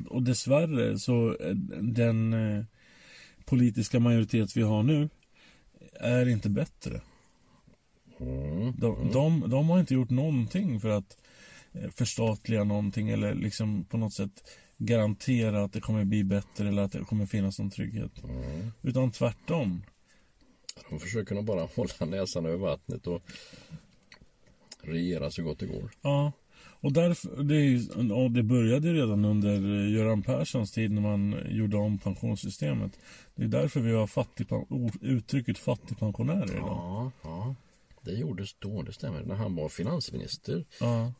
[0.10, 2.64] och dessvärre så eh, den eh,
[3.52, 5.10] politiska majoritet vi har nu
[5.94, 7.02] är inte bättre.
[8.20, 8.74] Mm.
[8.78, 11.18] De, de, de har inte gjort någonting för att
[11.72, 14.32] eh, förstatliga någonting eller liksom på något sätt
[14.78, 18.24] garantera att det kommer bli bättre eller att det kommer finnas någon trygghet.
[18.24, 18.72] Mm.
[18.82, 19.84] Utan tvärtom.
[20.90, 23.22] De försöker nog bara hålla näsan över vattnet och
[24.82, 25.92] regera så gott det går.
[26.02, 26.32] Ja,
[26.82, 31.02] och, därför, det, är ju- och det började redan under eh, Göran Perssons tid när
[31.02, 33.00] man gjorde om pensionssystemet.
[33.36, 34.65] Det är därför vi har fattigpen,
[35.02, 36.67] uttrycket fattigpensionärer idag.
[36.67, 37.56] Ja, ja.
[38.02, 39.24] Det gjordes då, det stämmer.
[39.24, 40.65] När han var finansminister.
[40.80, 41.13] Ja.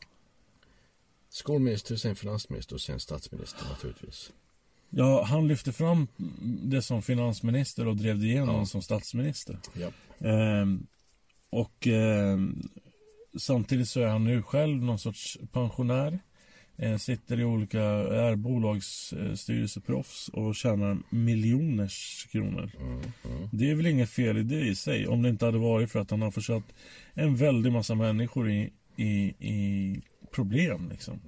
[1.28, 4.32] Skolminister, sen finansminister och sen statsminister naturligtvis.
[4.90, 6.08] ja, han lyfte fram
[6.62, 8.66] det som finansminister och drev det igenom Ja.
[8.66, 9.58] som statsminister.
[9.74, 9.90] Ja.
[10.28, 10.86] Ehm,
[11.50, 12.62] och ehm,
[13.38, 16.18] samtidigt så är han nu själv någon sorts pensionär.
[16.82, 22.70] Eh, sitter i olika, är bolagsstyrelseproffs och tjänar miljoners kronor.
[23.52, 26.00] Det är väl inget fel i det i sig om det inte hade varit för
[26.00, 26.64] att han har försatt
[27.14, 31.20] en väldig massa människor i, i, i problem liksom.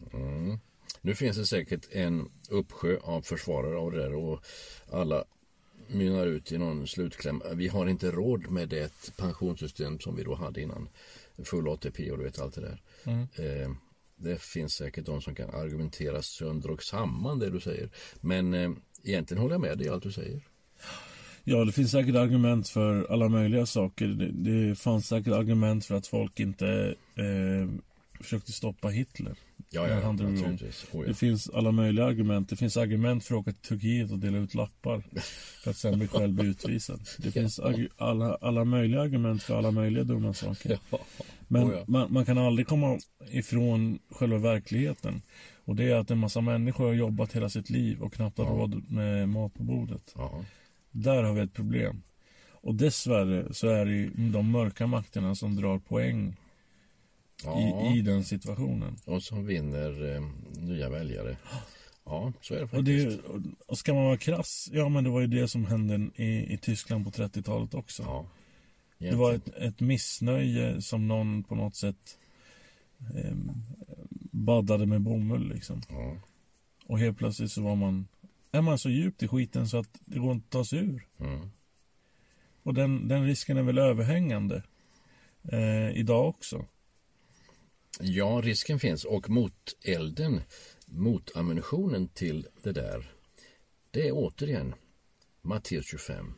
[1.01, 4.45] Nu finns det säkert en uppsjö av försvarare av det där och
[4.93, 5.25] alla
[5.89, 7.43] mynnar ut i någon slutkläm.
[7.53, 10.89] Vi har inte råd med det pensionssystem som vi då hade innan
[11.45, 12.83] full ATP och du vet allt det där.
[13.35, 13.71] Eh,
[14.17, 17.91] det finns säkert de som kan argumentera sönder och samman det du säger.
[18.21, 18.71] Men eh,
[19.05, 20.41] egentligen håller jag med dig i allt du säger.
[21.45, 24.07] Ja, det finns säkert argument för alla möjliga saker.
[24.07, 27.69] Det, det fanns säkert argument för att folk inte eh,
[28.21, 29.37] försökte stoppa Hitler.
[29.75, 30.59] Ja, ja, han drog igång.
[30.93, 31.07] Oh, ja.
[31.07, 32.49] Det finns alla möjliga argument.
[32.49, 35.03] Det finns argument för att åka till Turkiet och dela ut lappar
[35.63, 37.01] för att sen bli själv bli utvisad.
[37.19, 37.61] Det finns
[37.97, 40.79] alla, alla möjliga argument för alla möjliga dumma saker.
[41.49, 42.99] Men Oh, man, man kan aldrig komma
[43.31, 45.23] ifrån själva verkligheten.
[45.65, 48.45] Och det är att en massa människor har jobbat hela sitt liv och knappt har
[48.45, 50.15] råd med mat på bordet.
[50.91, 52.03] Där har vi ett problem.
[52.51, 56.37] Och dessvärre så är det de mörka makterna som drar poäng
[57.45, 57.61] Ja.
[57.95, 58.97] i, i den situationen.
[59.07, 60.23] Och som vinner eh,
[60.63, 61.37] nya väljare.
[62.05, 63.23] Ja, så är det Och, faktiskt.
[63.23, 66.11] det, och- och ska man vara krass, ja men det var ju det som hände
[66.23, 68.03] i, i Tyskland på 30-talet också.
[68.03, 68.27] Ja.
[68.99, 72.19] det var ett, ett missnöje som någon på något sätt
[73.15, 73.35] eh,
[74.33, 75.83] baddade med bomull liksom.
[75.89, 76.17] Ja.
[76.87, 78.07] Och helt plötsligt så var man,
[78.53, 81.07] är man så djupt i skiten så att det går inte att ta sig ur.
[81.21, 81.51] Mm.
[82.63, 84.63] Och den, den risken är väl överhängande
[85.53, 86.65] eh, idag också.
[88.01, 89.05] Ja, risken finns.
[89.05, 90.43] Och motelden,
[90.87, 93.13] motammunitionen till det där,
[93.91, 94.75] det är återigen
[95.43, 96.35] Matteus 25.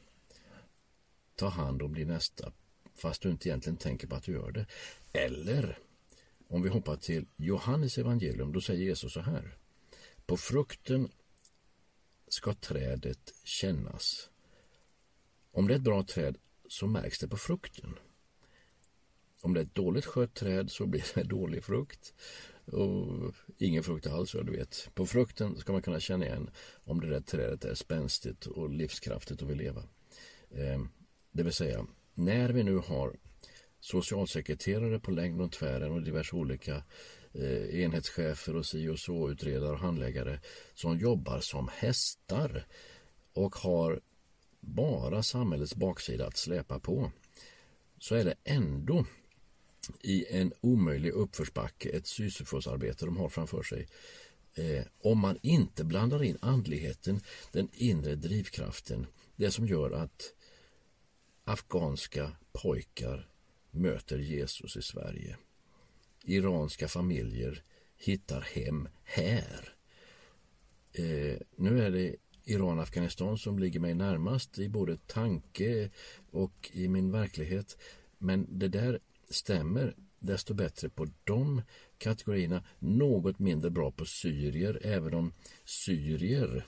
[1.35, 2.53] Ta hand om din nästa,
[2.95, 4.67] fast du inte egentligen tänker på att du gör det.
[5.13, 5.79] Eller,
[6.49, 9.57] om vi hoppar till Johannes evangelium, då säger Jesus så här.
[10.27, 11.09] På frukten
[12.29, 14.31] ska trädet kännas.
[15.53, 16.39] Om det är ett bra träd
[16.69, 17.99] så märks det på frukten.
[19.47, 22.15] Om det är ett dåligt skött träd så blir det dålig frukt.
[22.65, 24.91] Och ingen frukt alls, ja, du vet.
[24.95, 26.51] På frukten ska man kunna känna igen
[26.85, 29.83] om det där trädet är spänstigt och livskraftigt och vill leva.
[30.51, 30.85] Eh,
[31.33, 33.17] det vill säga, när vi nu har
[33.81, 36.83] socialsekreterare på längden och tvären och diverse olika
[37.33, 40.41] eh, enhetschefer och si och så utredare och handläggare
[40.75, 42.67] som jobbar som hästar
[43.33, 44.01] och har
[44.61, 47.13] bara samhällets baksida att släpa på
[47.99, 49.05] så är det ändå
[50.01, 53.89] i en omöjlig uppförsbacke ett Sisyfosarbete de har framför sig.
[54.55, 57.21] Eh, om man inte blandar in andligheten,
[57.53, 60.33] den inre drivkraften, det som gör att
[61.45, 63.29] afghanska pojkar
[63.71, 65.37] möter Jesus i Sverige.
[66.25, 67.63] Iranska familjer
[67.97, 69.75] hittar hem här.
[70.93, 75.91] Eh, nu är det Iran och Afghanistan som ligger mig närmast i både tanke
[76.31, 77.79] och i min verklighet.
[78.19, 81.63] Men det där stämmer desto bättre på de
[81.99, 82.65] kategorierna.
[82.79, 85.33] Något mindre bra på syrier, även om
[85.65, 86.67] syrier,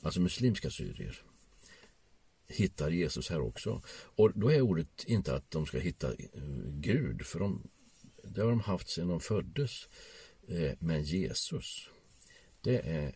[0.00, 1.22] alltså muslimska syrier,
[2.48, 3.82] hittar Jesus här också.
[3.88, 7.70] Och då är ordet inte att de ska hitta eh, Gud, för de,
[8.22, 9.88] det har de haft sedan de föddes.
[10.48, 11.90] Eh, Men Jesus,
[12.60, 13.14] det är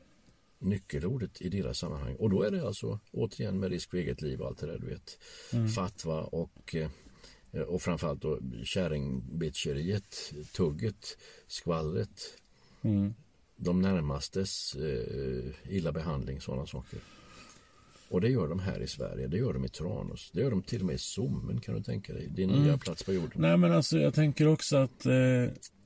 [0.58, 2.16] nyckelordet i deras sammanhang.
[2.16, 4.78] Och då är det alltså återigen med risk för eget liv och allt det där
[4.78, 5.18] du vet.
[5.74, 6.90] Fatwa och, eh,
[7.68, 12.20] och framförallt då kärringbitcheriet, tugget, skvallret,
[12.82, 13.14] Mm.
[13.56, 16.98] de närmastes eh, illa behandling, sådana saker.
[18.08, 20.62] Och det gör de här i Sverige, det gör de i Tranås, det gör de
[20.62, 23.32] till och med i Sommen kan du tänka dig, din nya plats på jorden.
[23.34, 25.12] Nej men alltså jag tänker också att eh,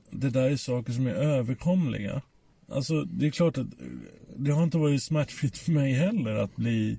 [0.09, 2.21] det där är saker som är överkomliga.
[2.67, 3.67] alltså det är klart att
[4.35, 6.97] det har inte varit smärtfritt för mig heller att bli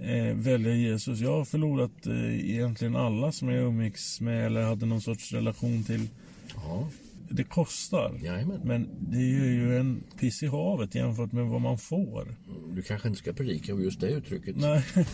[0.00, 1.20] eh, välja Jesus.
[1.20, 5.84] Jag har förlorat eh, egentligen alla som jag umgicks med eller hade någon sorts relation
[5.84, 6.08] till.
[6.54, 6.88] Ja,
[7.28, 8.12] Det kostar.
[8.22, 8.60] jajamän.
[8.64, 12.34] Men det är ju en piss i havet jämfört med vad man får.
[12.74, 14.56] Du kanske inte ska predika om just det uttrycket.
[14.56, 14.84] Nej,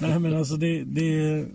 [0.00, 0.84] Nej men alltså det...
[0.84, 1.46] det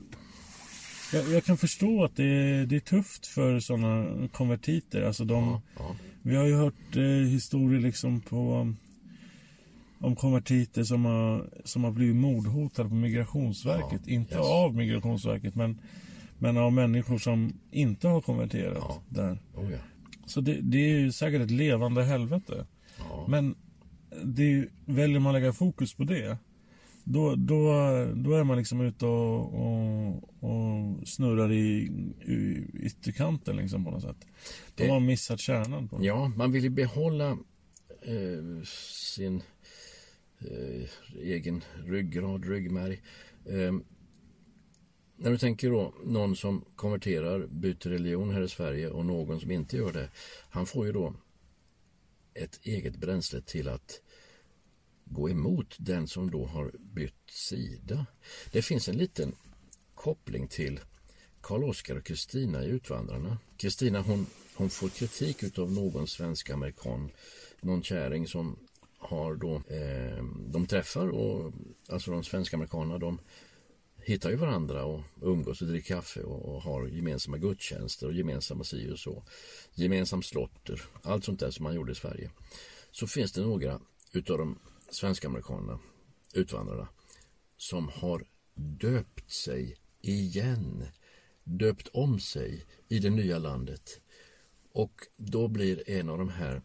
[1.14, 5.02] jag, jag kan förstå att det, det är tufft för sådana konvertiter.
[5.02, 8.74] Alltså de, Ja, Vi har ju hört eh, historier liksom på
[10.04, 14.02] om konvertiter som har, som har blivit mordhotade på Migrationsverket.
[14.06, 14.46] Ja, inte yes.
[14.46, 15.82] av Migrationsverket men,
[16.40, 19.02] men av människor som inte har konverterat Ja.
[19.10, 19.38] där.
[19.56, 19.78] oh ja.
[20.26, 22.66] Så det, det är ju säkert ett levande helvete.
[23.28, 23.56] Men
[24.24, 26.38] det är, ju- väljer man lägga fokus på det
[27.04, 27.56] då, då,
[28.16, 31.92] då är man liksom ute och, och, och snurrar i,
[32.26, 34.18] i ytterkanten liksom på något sätt.
[34.76, 35.88] De Det- har missat kärnan.
[35.88, 35.98] På.
[36.06, 37.30] Ja, man vill ju behålla
[38.02, 38.64] eh,
[39.06, 39.42] sin
[40.52, 43.02] Eh, egen ryggrad, ryggmärg.
[43.46, 43.74] Eh,
[45.16, 49.52] när du tänker då någon som konverterar, byter religion här i Sverige och någon som
[49.52, 50.10] inte gör det.
[50.50, 51.16] Han får ju då
[52.34, 54.02] ett eget bränsle till att
[55.06, 58.06] gå emot den som då har bytt sida.
[58.52, 59.36] Det finns en liten
[59.96, 60.80] koppling till
[61.42, 63.38] Karl-Oskar och Kristina i Utvandrarna.
[63.58, 64.26] Kristina hon,
[64.56, 67.10] hon får kritik utav någon svensk amerikan,
[67.62, 68.63] någon kärring som
[69.04, 71.54] har då, eh, de träffar och
[71.90, 73.20] alltså de svenska amerikanerna de
[74.06, 78.64] hittar ju varandra och umgås och dricker kaffe och, och har gemensamma gudstjänster och gemensamma
[78.64, 79.24] si och så.
[79.74, 82.32] Gemensam slotter, allt sånt där som man gjorde i Sverige.
[82.92, 83.80] Så finns det några
[84.12, 85.80] utav de svenska amerikanerna,
[86.34, 86.88] utvandrarna,
[87.58, 88.26] som har
[88.56, 90.86] döpt sig igen,
[91.44, 94.02] döpt om sig i det nya landet.
[94.72, 96.62] Och då blir en av de här,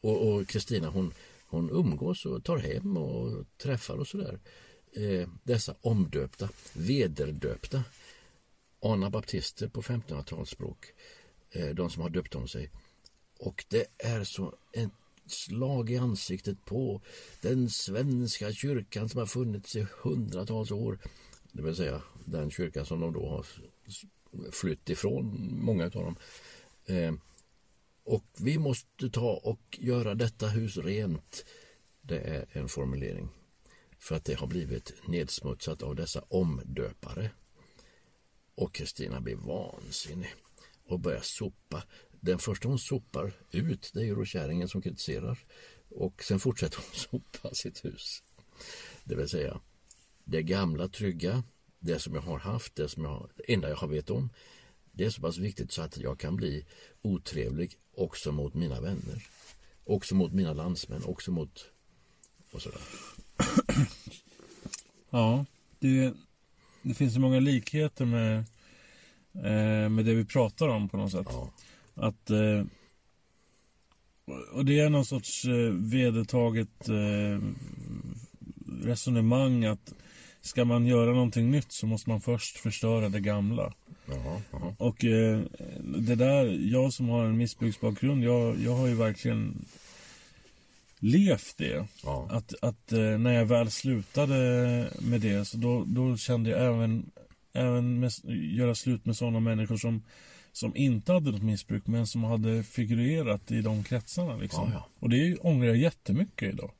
[0.00, 1.12] och och Kristina hon,
[1.48, 4.38] hon umgås och tar hem och träffar och sådär.
[4.92, 7.84] Eh, dessa omdöpta, vederdöpta
[8.82, 10.92] anabaptister på 1500-talsspråk.
[11.50, 12.70] Eh, de som har döpt om sig.
[13.38, 14.90] Och det är så ett
[15.26, 17.00] slag i ansiktet på
[17.40, 20.98] den svenska kyrkan som har funnits i hundratals år.
[21.52, 23.46] Det vill säga den kyrkan som de då har
[24.52, 26.16] flytt ifrån, många av dem.
[26.86, 27.14] Eh,
[28.06, 31.44] och vi måste ta och göra detta hus rent.
[32.02, 33.28] Det är en formulering.
[33.98, 37.30] För att det har blivit nedsmutsat av dessa omdöpare.
[38.54, 40.34] Och Kristina blir vansinnig
[40.88, 41.82] och börjar sopa.
[42.20, 45.38] Den första hon sopar ut det är ju då kärringen som kritiserar.
[45.90, 48.22] Och sen fortsätter hon sopa sitt hus.
[49.04, 49.60] Det vill säga
[50.24, 51.42] det gamla trygga,
[51.78, 54.30] det som jag har haft, det som jag, det enda jag har vet om.
[54.96, 56.64] Det är så pass viktigt så att jag kan bli
[57.02, 59.26] otrevlig också mot mina vänner.
[59.84, 61.66] Också mot mina landsmän, också mot
[62.52, 62.80] och sådär.
[65.10, 65.44] Ja,
[65.78, 66.14] det,
[66.82, 68.38] det finns så många likheter med,
[69.34, 71.26] eh, med det vi pratar om på något sätt.
[71.30, 71.50] Ja,
[71.94, 72.64] Att, eh,
[74.52, 77.40] och det är någon sorts eh, vedertaget eh,
[78.82, 79.94] resonemang att
[80.40, 83.72] ska man göra någonting nytt så måste man först förstöra det gamla.
[84.08, 84.74] Jaha, jaha.
[84.78, 85.40] Och eh,
[85.80, 89.64] det där, jag som har en missbruksbakgrund, jag, jag har ju verkligen
[90.98, 91.86] levt det.
[92.04, 92.28] Ja.
[92.30, 94.36] Att, att eh, när jag väl slutade
[95.00, 97.10] med det så då, då kände jag även,
[97.52, 98.12] även med,
[98.52, 100.02] göra slut med sådana människor som,
[100.52, 104.36] som inte hade något missbruk men som hade figurerat i de kretsarna.
[104.36, 104.68] Liksom.
[104.68, 104.88] Ja, ja.
[105.00, 106.70] Och det ångrar jag jättemycket idag.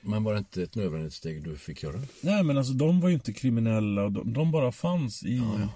[0.00, 2.00] Men var det inte ett nödvändigt steg du fick göra?
[2.20, 5.68] Nej men alltså de var ju inte kriminella och de, de bara fanns i Ja,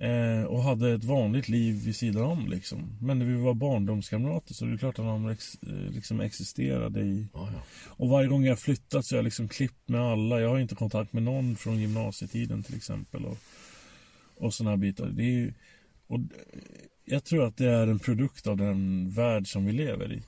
[0.00, 2.98] Eh, och hade ett vanligt liv vid sidan om liksom.
[3.00, 7.00] Men när vi var barndomskamrater så är det klart att de ex, eh, liksom existerade
[7.00, 7.62] i Ja, ja.
[7.86, 10.40] Och varje gång jag flyttat så har jag liksom klippt med alla.
[10.40, 13.24] Jag har inte kontakt med någon från gymnasietiden till exempel.
[13.24, 13.38] Och,
[14.36, 15.06] och sådana här bitar.
[15.06, 15.52] Det är ju,
[16.06, 16.24] och eh,
[17.04, 20.22] jag tror att det är en produkt av den värld som vi lever i.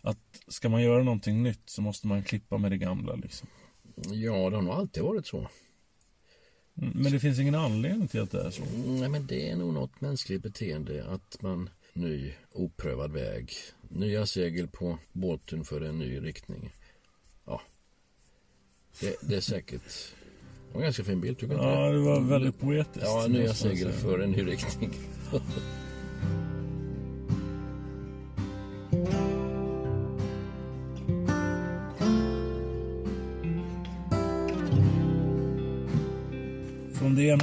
[0.00, 0.18] Att
[0.48, 3.14] ska man göra någonting nytt så måste man klippa med det gamla.
[3.14, 3.48] Liksom.
[3.94, 5.48] ja, det har nog alltid varit så.
[6.82, 8.62] Mm, Men det finns ingen anledning till att det är så.
[8.62, 13.52] Mm, Nej, men det är nog något mänskligt beteende att man ny oprövad väg,
[13.88, 16.74] nya segel på båten för en ny riktning.
[17.46, 17.60] Ja,
[19.00, 20.12] det, det är säkert
[20.68, 23.06] det var en ganska fin bild, tycker inte Ja, det var väldigt poetiskt.
[23.06, 24.90] Ja, nya segel för en ny riktning.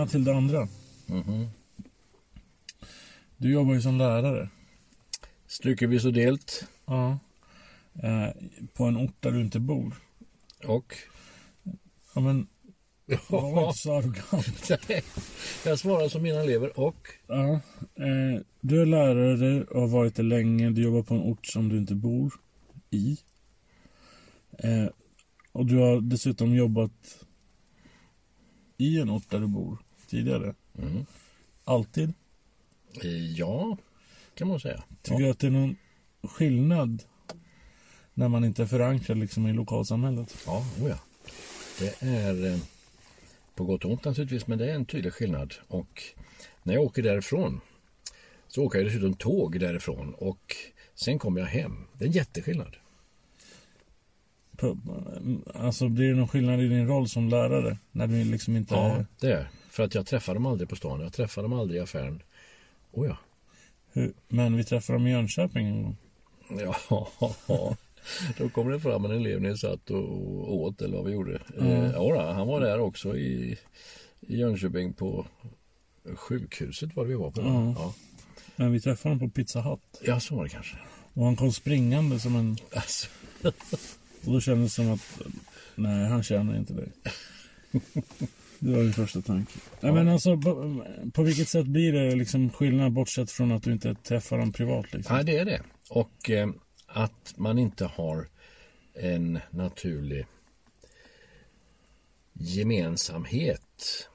[0.06, 0.68] ena till det andra.
[1.06, 1.48] Mhm.
[3.38, 4.50] Du jobbar ju som lärare.
[5.48, 6.68] Styckevis och delt.
[6.86, 7.20] Ja.
[8.04, 8.30] Eh,
[8.74, 9.96] på en ort där du inte bor.
[10.64, 10.96] Och?
[12.16, 12.48] Ja, men...
[13.30, 14.70] Var inte så arrogant.
[15.66, 16.80] jag svarar som mina elever.
[16.80, 17.08] Och?
[17.28, 17.54] Ja,
[17.96, 20.70] eh, du är lärare och har varit det länge.
[20.70, 22.34] Du jobbar på en ort som du inte bor
[22.92, 23.18] i.
[24.60, 24.88] Eh,
[25.52, 27.26] och du har dessutom jobbat
[28.78, 29.85] i en ort där du bor
[30.16, 30.54] tidigare.
[30.78, 31.06] Mm.
[31.64, 32.14] Alltid.
[33.04, 33.78] Eh, ja,
[34.36, 34.84] kan man säga.
[35.02, 35.76] Tycker du att det är någon
[36.24, 37.04] skillnad
[38.14, 40.36] när man inte är förankrad liksom i lokalsamhället?
[40.46, 41.00] Ja, oh ja.
[41.80, 42.60] Det är eh,
[43.56, 45.54] på gott och ont naturligtvis, men det är en tydlig skillnad.
[45.68, 46.04] Och
[46.64, 47.62] när jag åker därifrån
[48.48, 50.56] så åker jag dessutom tåg därifrån och
[50.96, 51.88] sen kommer jag hem.
[51.94, 52.76] Det är en jätteskillnad.
[55.54, 57.78] Alltså blir det någon skillnad i din roll som lärare?
[57.92, 58.74] När du liksom inte...
[58.74, 61.02] Ja, det är För att jag träffar dem aldrig på stan.
[61.02, 62.24] Jag träffar dem aldrig i affären.
[62.92, 63.18] Oh ja.
[63.94, 64.14] Hur?
[64.28, 65.98] Men vi träffade dem i Jönköping en gång.
[66.50, 66.78] Ja,
[68.38, 71.42] då kom det fram en elev när satt och åt eller vad vi gjorde.
[71.60, 71.72] Mm.
[71.72, 73.58] Eh, ja, han var där också i,
[74.20, 75.28] i Jönköping på
[76.16, 77.42] sjukhuset var det vi var på.
[77.42, 77.74] Mm.
[77.78, 77.94] Ja.
[78.56, 79.80] Men vi träffade honom på Pizza Hut.
[80.02, 80.78] ja, så var det kanske.
[81.14, 82.58] Och han kom springande som en...
[82.74, 83.08] Alltså.
[84.26, 85.22] Och då kändes det som att...
[85.76, 86.92] Nej, han känner inte dig.
[88.60, 89.60] Det var min första tanke.
[89.80, 93.72] Nej, men alltså, på, på vilket sätt blir det liksom skillnad bortsett från att du
[93.72, 94.94] inte träffar dem privat?
[94.94, 95.16] Liksom?
[95.18, 95.62] Ja, det är det.
[95.90, 96.50] Och eh,
[96.88, 98.28] att man inte har
[98.94, 100.26] en naturlig
[102.34, 104.10] gemensamhet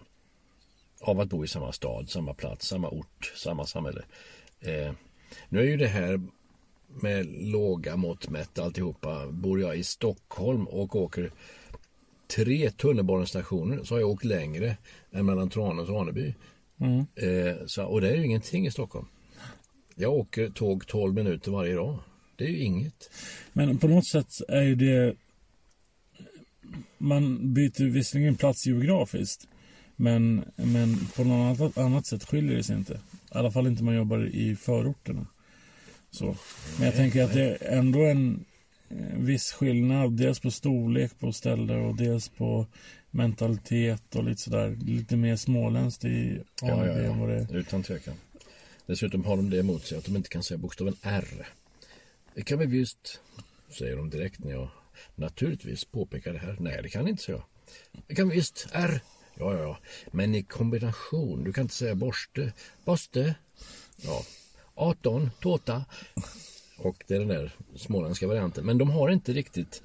[1.00, 4.02] av att bo i samma stad, samma plats, samma ort, samma samhälle.
[4.60, 4.92] Eh,
[5.48, 6.20] nu är ju det här
[6.88, 9.26] med låga mått mätt alltihopa.
[9.26, 11.32] Bor jag i Stockholm och åker
[12.30, 14.76] tre tunnelbanestationer så har jag åkt längre
[15.12, 16.34] än mellan Tranås och Aneby.
[16.80, 16.98] Mm.
[16.98, 19.06] Eh, så, och det är ju ingenting i Stockholm.
[19.94, 21.98] Jag åker tåg 12 minuter varje dag.
[22.36, 23.10] Det är ju inget.
[23.52, 25.14] Men på något sätt är ju det...
[26.98, 29.48] Man byter visserligen plats geografiskt.
[29.96, 32.92] Men, men på något annat, sätt skiljer det sig inte.
[32.94, 32.98] I
[33.30, 35.26] alla fall inte om man jobbar i förorterna.
[36.10, 36.36] Så.
[36.76, 38.44] Men jag tänker att det är ändå en
[39.16, 40.12] viss skillnad.
[40.12, 42.66] Dels på storlek på ställe och dels på
[43.10, 44.78] mentalitet och lite sådär.
[44.86, 47.40] Lite mer småländskt i Ja, ANB ja, än vad det ja.
[47.40, 47.56] är.
[47.56, 48.14] Utan tvekan.
[48.86, 51.48] Dessutom har de det emot sig att de inte kan säga bokstaven R.
[52.34, 53.20] Det kan vi visst,
[53.78, 54.68] säger de direkt när jag
[55.14, 56.56] naturligtvis påpekar det här.
[56.60, 57.42] Nej, det kan inte säga.
[58.06, 58.68] Det kan vi visst.
[58.72, 59.00] R.
[59.34, 59.78] Ja, ja, ja.
[60.12, 61.44] Men i kombination.
[61.44, 62.52] Du kan inte säga borste.
[62.84, 63.34] Borste.
[63.96, 64.24] Ja.
[64.74, 65.30] 18.
[65.40, 65.84] Tårta.
[66.82, 68.66] Och det är den där småländska varianten.
[68.66, 69.82] Men de har inte riktigt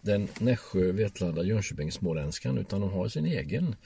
[0.00, 3.76] den Nässjö, Vetlanda, Jönköping småländskan utan de har sin egen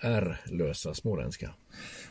[0.00, 1.50] R-lösa småländska.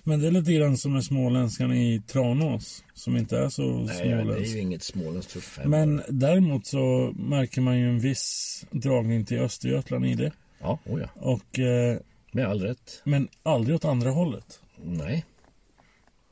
[0.03, 2.83] Men det är lite grann som med småländskan i Tranås.
[2.93, 4.55] Som inte är så Nej, det är småländsk.
[4.55, 9.39] ju inget småländskt för fem Men däremot så märker man ju en viss dragning till
[9.39, 10.31] Östergötland i det.
[10.59, 11.07] Ja, oh ja.
[11.15, 11.97] Och, eh,
[12.31, 13.01] Med all rätt.
[13.03, 14.59] men aldrig åt andra hållet.
[14.83, 15.25] Nej,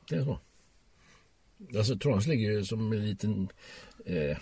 [0.08, 0.38] det är så.
[1.76, 3.48] Alltså Tranås ligger ju som en liten
[4.06, 4.36] eh,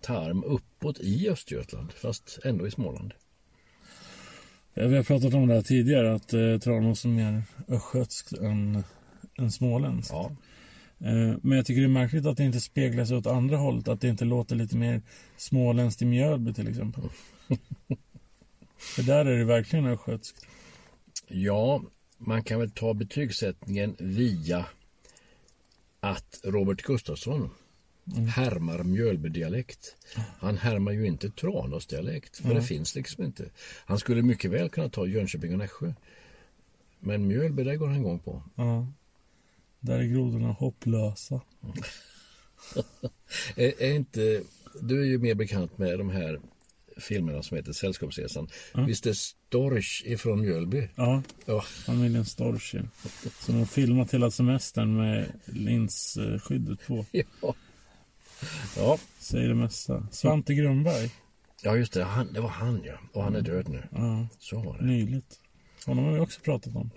[0.00, 3.14] tarm uppåt i Östergötland fast ändå i Småland.
[4.74, 8.84] Ja, Vi har pratat om det här tidigare att eh, Tranås är mer östgötskt än,
[9.38, 10.12] än småländskt.
[10.12, 10.36] Ja,
[11.00, 13.88] Eh, men jag tycker det är märkligt att det inte speglar sig åt andra hållet.
[13.88, 15.02] Att det inte låter lite mer
[15.36, 17.04] småländskt i Mjölby till exempel.
[18.78, 20.46] För där är det verkligen östgötskt.
[21.28, 21.82] ja,
[22.18, 24.66] man kan väl ta betygssättningen via
[26.00, 27.50] att Robert Gustafsson
[28.14, 29.96] härmar Mjölbydialekt.
[30.38, 33.50] Han härmar ju inte Tranåsdialekt, för det finns liksom inte.
[33.86, 35.92] Han skulle mycket väl kunna ta Jönköping och Nässjö.
[37.00, 38.42] Men Mjölby, där går han igång på.
[38.54, 38.86] Ja.
[39.80, 41.40] Där är grodorna hopplösa.
[43.56, 44.42] Är, är inte,
[44.80, 46.40] du är ju mer bekant med de här
[47.00, 48.48] filmerna som heter Sällskapsresan.
[48.86, 50.88] Visst är Storch ifrån Mjölby?
[50.94, 52.74] Ja, Ja, familjen Storch.
[53.40, 57.04] Som har filmat hela semestern med linsskyddet på.
[57.12, 57.54] ja.
[58.76, 58.98] ja.
[59.18, 60.06] Säger det mesta.
[60.10, 61.10] Svante Grundberg.
[61.62, 62.04] ja just det.
[62.04, 62.92] Han, det var han ja.
[63.12, 63.82] Och han är död nu.
[63.92, 64.84] Ja, Så var det.
[64.84, 65.40] nyligt.
[65.86, 66.90] Honom har vi också pratat om.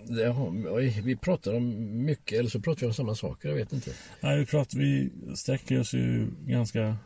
[0.70, 1.64] Oj, vi pratar om
[2.04, 3.90] mycket, eller så pratar vi om samma saker, jag vet inte.
[4.20, 6.96] Nej, vi, pratar, vi sträcker oss ju ganska...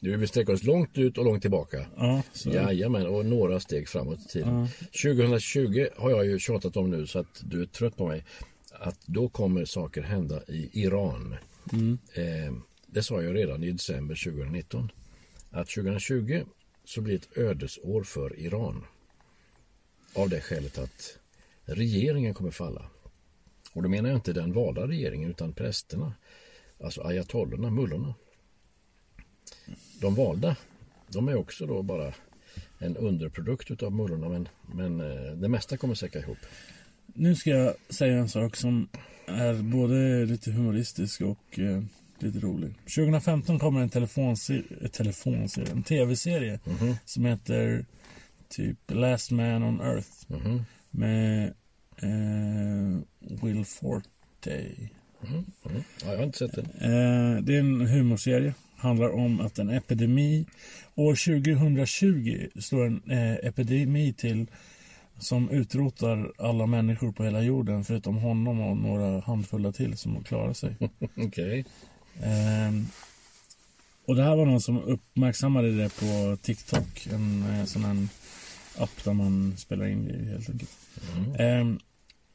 [0.00, 1.86] Du, vi sträcker oss långt ut och långt tillbaka.
[1.96, 4.68] Ja, så, Jajamän, och några steg framåt i tiden.
[5.02, 8.24] 2020 har jag ju tjatat om nu så att du är trött på mig.
[8.72, 11.36] Att då kommer saker hända i Iran.
[12.14, 12.54] Eh,
[12.86, 14.92] det sa jag redan i december 2019.
[15.50, 16.42] Att 2020
[16.84, 18.84] så blir ett ödesår för Iran.
[20.14, 21.18] Av det skälet att
[21.64, 22.90] regeringen kommer falla.
[23.72, 26.14] Och då menar jag inte den valda regeringen utan prästerna.
[26.80, 28.14] Alltså ayatollorna, mullorna.
[30.00, 30.56] De valda,
[31.08, 32.12] de är också då bara
[32.78, 36.38] en underprodukt utav mullorna men, men eh, det mesta kommer säkert ihop.
[37.06, 38.88] Nu ska jag säga en sak som
[39.26, 41.82] är både lite humoristisk och eh,
[42.18, 42.74] lite rolig.
[42.96, 46.94] 2015 kommer en telefonserie, telefonserie en tv-serie Mhm.
[47.04, 47.84] som heter
[48.48, 50.62] typ Last Man on Earth Mhm.
[50.90, 51.54] med
[51.96, 52.98] eh,
[53.42, 54.64] Will Forte.
[55.20, 55.44] Mhm.
[55.64, 55.82] Mhm.
[56.04, 56.64] Ja, jag har inte sett den.
[56.64, 58.54] Eh, det är en humorserie.
[58.78, 60.46] Handlar om att en epidemi
[60.94, 64.46] år 2020 slår en eh, epidemi till
[65.18, 70.52] som utrotar alla människor på hela jorden förutom honom och några handfulla till som klarar
[70.52, 70.76] sig.
[71.16, 71.64] Okej.
[72.22, 72.86] Ehm,
[74.06, 77.06] och det här var någon som uppmärksammade det på TikTok.
[77.12, 78.08] En eh, sån här
[78.78, 80.70] app där man spelar in grejer helt enkelt.
[81.38, 81.78] Ehm,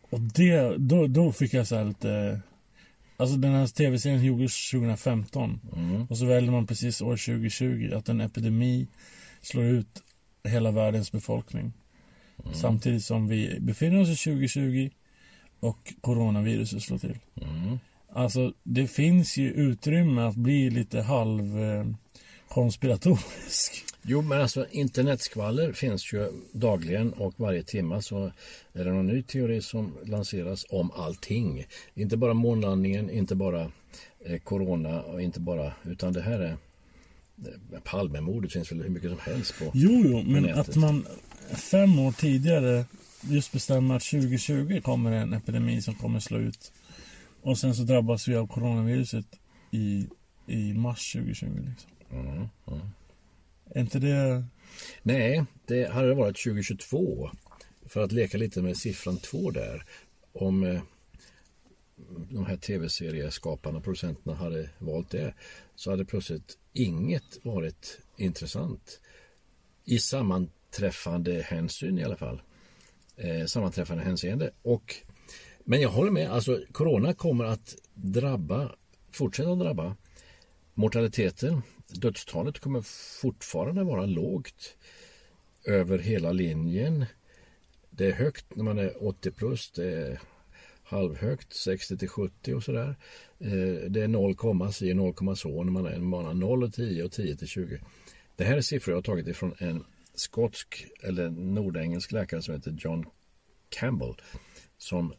[0.10, 2.42] och det, då, då fick jag så här lite...
[3.18, 5.60] Alltså den här tv-serien gjordes 2015.
[5.76, 6.06] Mm.
[6.06, 8.88] Och så väljer man precis år 2020 att en epidemi
[9.42, 10.04] slår ut
[10.44, 11.74] hela världens befolkning.
[12.54, 14.90] Samtidigt som vi befinner oss i 2020
[15.60, 17.18] och coronaviruset slår till.
[17.42, 17.80] Mm.
[18.14, 21.86] Alltså det finns ju utrymme att bli lite halv eh,
[22.48, 23.86] konspiratorisk.
[24.06, 28.32] Jo, men alltså internetskvaller finns ju dagligen och varje timme så
[28.74, 31.66] är det någon ny teori som lanseras om allting.
[31.96, 33.72] Inte bara månlandningen, inte bara
[34.26, 39.10] eh, corona och inte bara, utan det här är eh, Palmemordet finns väl hur mycket
[39.10, 39.72] som helst på.
[39.74, 40.70] Jo, jo, men nätet.
[40.70, 41.06] att man
[41.56, 42.86] fem år tidigare
[43.22, 46.72] just bestämmer att 2020 kommer en epidemi som kommer slå ut.
[47.42, 49.26] Och sen så drabbas vi av coronaviruset
[49.72, 50.08] i,
[50.48, 51.46] i mars 2020.
[51.46, 51.90] Liksom.
[52.12, 52.82] Mm, mm.
[53.66, 54.44] Är inte det...
[55.04, 57.30] Nej, det hade varit 2022
[57.86, 59.86] för att leka lite med siffran 2 där.
[60.34, 60.82] Om eh,
[62.30, 65.34] de här tv-serieskaparna, och producenterna hade valt det
[65.76, 69.00] så hade plötsligt inget varit intressant.
[69.86, 72.42] I sammanträffande hänsyn i alla fall.
[73.18, 74.52] Eh, sammanträffande hänseende.
[74.62, 74.96] Och,
[75.64, 78.76] men jag håller med, alltså corona kommer att drabba,
[79.12, 79.96] fortsätta att drabba
[80.74, 81.62] mortaliteten.
[81.94, 82.82] Dödstalet kommer
[83.22, 84.76] fortfarande vara lågt
[85.66, 87.06] över hela linjen.
[87.90, 90.20] Det är högt när man är 80 plus, det är
[90.84, 92.96] halvhögt 60 till 70 och sådär.
[93.40, 97.12] Eh, det är 0, si 0, så när man är man 0 och 10 och
[97.12, 97.80] 10 till 20.
[98.36, 99.84] Det här är siffror jag har tagit ifrån en
[100.14, 103.06] skotsk eller nordengelsk läkare som heter John
[103.70, 104.16] Campbell
[104.78, 105.14] som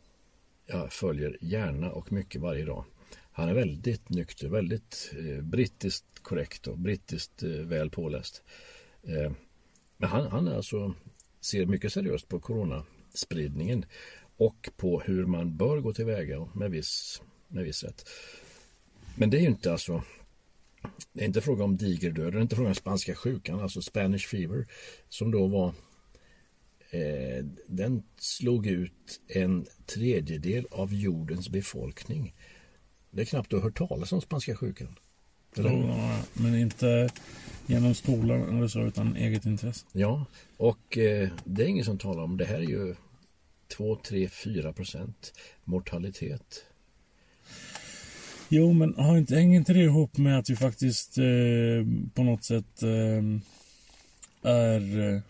[0.66, 2.84] jag följer gärna och mycket varje dag.
[3.36, 8.42] Han är väldigt nykter, väldigt eh, brittiskt korrekt och brittiskt eh, väl påläst.
[9.02, 9.32] Eh,
[9.96, 10.94] men han, han alltså
[11.40, 13.84] ser mycket seriöst på coronaspridningen
[14.36, 18.08] och på hur man bör gå tillväga med viss, med viss rätt.
[19.16, 20.02] Men det är ju inte alltså
[21.12, 24.28] det är inte fråga om digerdöd, det är inte fråga om spanska sjukan, alltså Spanish
[24.28, 24.66] fever,
[25.08, 25.68] som då var
[26.90, 32.34] eh, den slog ut en tredjedel av jordens befolkning.
[33.14, 34.98] Det är knappt du har hört talas om spanska sjukan.
[35.56, 35.70] Eller?
[35.70, 37.10] Ja, men inte
[37.66, 39.86] genom skolan eller så, utan eget intresse.
[39.92, 40.24] Ja,
[40.56, 42.94] och eh, det är ingen som talar om det här är ju
[43.76, 45.32] 2, 3, 4 procent
[45.64, 46.64] mortalitet.
[48.48, 51.24] Jo, men har inte, hänger inte det ihop med att vi faktiskt eh,
[52.14, 53.22] på något sätt eh,
[54.52, 55.20] är eh,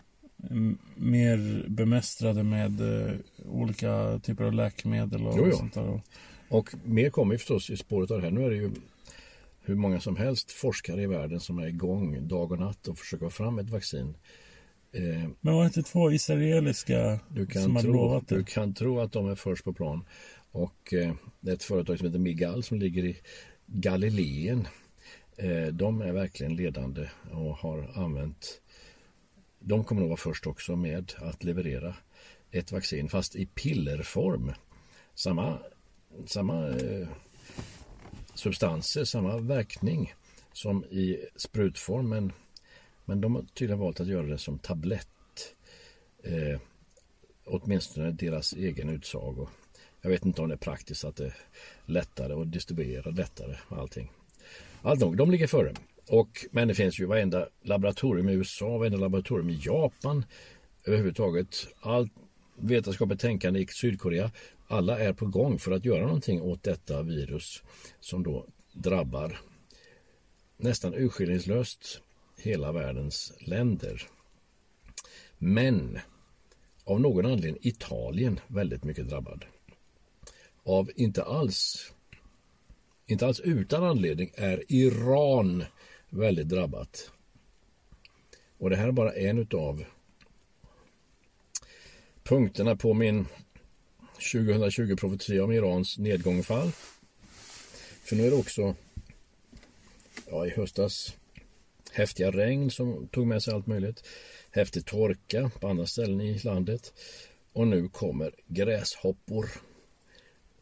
[0.95, 3.15] mer bemästrade med eh,
[3.45, 5.57] olika typer av läkemedel och Jo, jo.
[5.57, 5.87] sånt där?
[5.87, 6.01] Och,
[6.55, 8.31] Och mer kommer ju förstås i spåret av det här.
[8.31, 8.71] Nu är det ju
[9.61, 13.25] hur många som helst forskare i världen som är igång dag och natt och försöker
[13.25, 14.17] få fram ett vaccin.
[14.91, 18.35] Eh, men var det inte två israeliska Du kan, som hade tro, lovat det?
[18.35, 20.05] du kan tro att de är först på plan.
[20.51, 21.13] Och eh,
[21.53, 23.17] ett företag som heter Migal som ligger i
[23.65, 24.67] Galileen.
[25.37, 28.61] Eh, de är verkligen ledande och har använt
[29.59, 31.95] de kommer nog vara först också med att leverera
[32.51, 34.51] ett vaccin fast i pillerform.
[35.15, 35.59] Samma,
[36.25, 37.07] samma eh,
[38.33, 40.13] substanser, samma verkning
[40.53, 42.31] som i sprutform men,
[43.05, 45.07] men de har tydligen valt att göra det som tablett.
[46.23, 46.59] Eh,
[47.45, 49.47] åtminstone deras egen utsago.
[50.01, 51.35] Jag vet inte om det är praktiskt att det är
[51.85, 54.11] lättare att distribuera lättare allting.
[54.81, 55.73] Allt nog, de ligger före.
[56.09, 60.25] Och, men det finns ju varenda laboratorium i USA, varenda laboratorium i Japan,
[60.83, 62.11] överhuvudtaget allt
[62.55, 64.31] vetenskapligt tänkande i Sydkorea.
[64.67, 67.63] Alla är på gång för att göra någonting åt detta virus
[67.99, 69.39] som då drabbar
[70.57, 72.01] nästan urskillningslöst
[72.37, 74.07] hela världens länder.
[75.37, 75.99] Men
[76.83, 79.45] av någon anledning Italien väldigt mycket drabbad.
[80.63, 81.91] Av inte alls
[83.05, 85.63] inte alls utan anledning är Iran
[86.09, 87.11] väldigt drabbat.
[88.57, 89.85] Och det här är bara en utav
[92.23, 93.25] punkterna på min
[94.31, 96.71] 2020 profetia om Irans nedgång och fall.
[98.03, 98.75] För nu är det också
[100.29, 101.15] ja, i höstas
[101.91, 104.03] häftiga regn som tog med sig allt möjligt.
[104.51, 106.93] Häftig torka på andra ställen i landet.
[107.53, 109.49] Och nu kommer gräshoppor.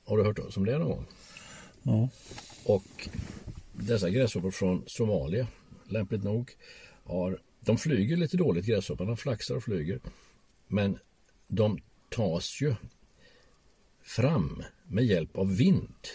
[0.06, 1.06] Har du hört talas om det någon gång?
[1.84, 2.10] Ja.
[2.66, 3.10] Och
[3.74, 5.48] dessa gräshoppor från Somalia,
[5.90, 6.52] lämpligt nog,
[7.04, 10.00] har, de flyger lite dåligt gräshopparna, flaxar och flyger.
[10.68, 10.98] Men
[11.48, 12.76] de tas ju
[14.04, 16.08] fram med hjälp av vind.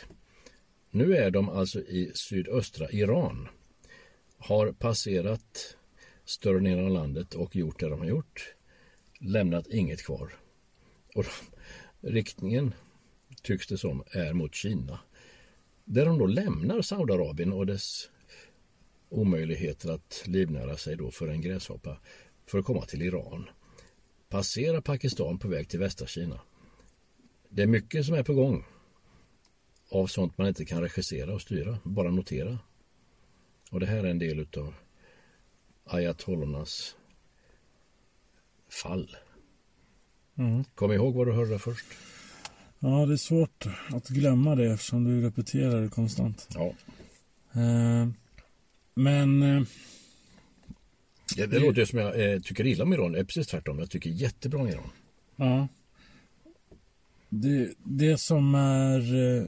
[0.90, 3.48] Nu är de alltså i sydöstra Iran.
[4.38, 5.76] Har passerat
[6.24, 8.54] större delen av landet och gjort det de har gjort.
[9.20, 10.34] Lämnat inget kvar.
[11.14, 11.30] Och de,
[12.08, 12.74] riktningen
[13.42, 15.00] tycks det som är mot Kina.
[15.84, 18.10] Där de då lämnar Saudiarabien och dess
[19.08, 22.00] omöjligheter att livnära sig då för en gräshoppa
[22.46, 23.48] för att komma till Iran.
[24.28, 26.40] Passera Pakistan på väg till västra Kina.
[27.48, 28.64] Det är mycket som är på gång
[29.90, 32.58] av sånt man inte kan regissera och styra, bara notera.
[33.70, 34.74] Och det här är en del utav
[35.84, 36.96] ayatollernas
[38.82, 39.16] fall.
[40.38, 40.64] Mm.
[40.74, 41.86] Kom ihåg vad du hörde först.
[42.78, 46.48] Ja, det är svårt att glömma det eftersom du repeterar det konstant.
[46.54, 46.74] Ja.
[47.60, 48.08] Eh,
[48.94, 49.62] men eh,
[51.36, 53.12] Det, det låter ju som jag eh, tycker illa om Iran.
[53.12, 53.78] Det är precis tvärtom.
[53.78, 54.90] Jag tycker jättebra om Iran.
[55.36, 55.68] ja.
[57.28, 59.14] Det, det som är...
[59.38, 59.44] eh,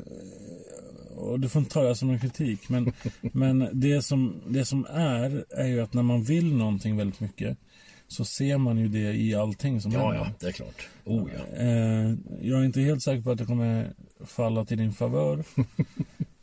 [1.16, 2.68] Och du får inte ta det som en kritik.
[2.68, 7.20] Men, men det, som, det som är, är ju att när man vill någonting väldigt
[7.20, 7.58] mycket
[8.08, 10.16] så ser man ju det i allting som Ja, händer.
[10.26, 10.88] ja, det är klart.
[11.04, 11.56] Oh, ja.
[11.62, 13.92] Eh, jag är inte helt säker på att det kommer
[14.26, 15.38] falla till din favör.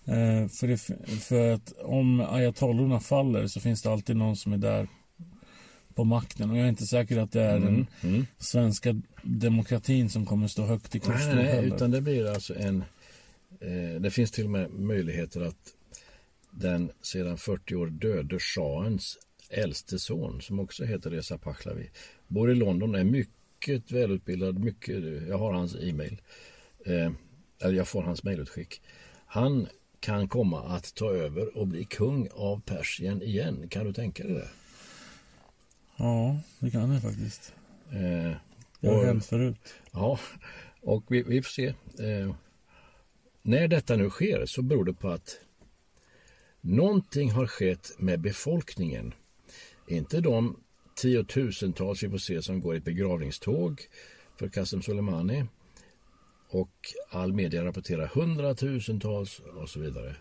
[0.06, 0.78] eh, för, det,
[1.24, 4.88] för att om ayatollorna faller så finns det alltid någon som är där
[5.98, 6.50] på makten.
[6.52, 8.26] Och jag är inte säker att det är den Mm.
[8.38, 12.84] svenska demokratin som kommer stå högt i kurs Nej, nej, utan det blir alltså en...
[13.60, 15.74] Eh, det finns till och med möjligheter att
[16.52, 19.18] den sedan 40 år döde shahens
[19.50, 21.90] äldste son, som också heter Reza Pahlavi,
[22.28, 24.96] bor i London, är mycket välutbildad, mycket,
[25.28, 26.22] jag har hans e-mail,
[26.86, 27.12] eh,
[27.62, 28.82] eller jag får hans mejlutskick.
[29.26, 29.68] Han
[30.00, 33.70] kan komma att ta över och bli kung av Persien igen.
[33.70, 34.48] Kan du tänka dig det?
[35.98, 37.54] Ja, det kan det faktiskt.
[37.92, 38.36] Eh,
[38.80, 39.74] Det har och- hänt förut.
[39.92, 40.20] Ja,
[40.82, 41.68] och vi, vi får se.
[42.00, 42.36] Eh,
[43.42, 45.40] när detta nu sker så beror det på att
[46.62, 49.14] någonting har skett med befolkningen.
[49.88, 50.60] Inte de
[50.96, 53.82] tiotusentals vi får se som går i ett begravningståg
[54.40, 55.46] för Qasem Soleimani
[56.50, 56.72] och
[57.10, 60.16] all media rapporterar hundratusentals och så vidare.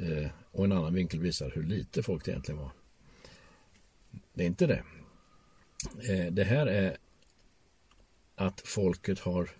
[0.00, 2.70] Eh, och en annan vinkel visar hur lite folk det egentligen var.
[4.34, 4.82] Det är inte det.
[6.08, 6.96] Eh, det här är
[8.34, 9.50] att folket har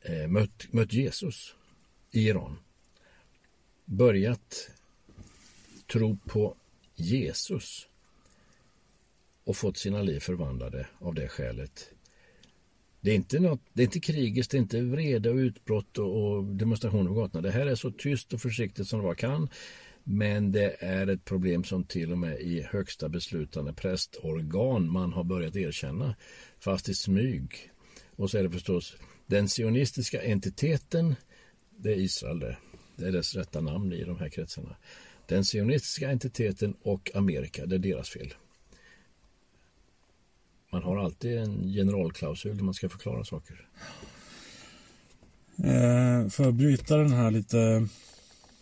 [0.00, 1.54] eh, mött, mött Jesus
[2.10, 2.58] i Iran.
[3.84, 4.70] Börjat
[5.92, 6.56] tro på
[6.94, 7.88] Jesus
[9.44, 11.90] och fått sina liv förvandlade av det skälet.
[13.00, 16.22] Det är inte, något, det är inte krigiskt, det är inte vrede och utbrott och,
[16.22, 17.42] och demonstrationer på gatorna.
[17.42, 19.48] Det här är så tyst och försiktigt som det bara kan.
[20.04, 25.24] Men det är ett problem som till och med i högsta beslutande prästorgan man har
[25.24, 26.14] börjat erkänna,
[26.58, 27.70] fast i smyg.
[28.16, 28.96] Och så är det förstås
[29.26, 31.14] den sionistiska entiteten,
[31.76, 32.56] det är Israel det.
[32.96, 34.76] Det är dess rätta namn i de här kretsarna.
[35.26, 38.34] Den sionistiska entiteten och Amerika, det är deras fel.
[40.72, 43.68] Man har alltid en generalklausul när man ska förklara saker.
[45.64, 47.88] Eh, för att bryta den här lite...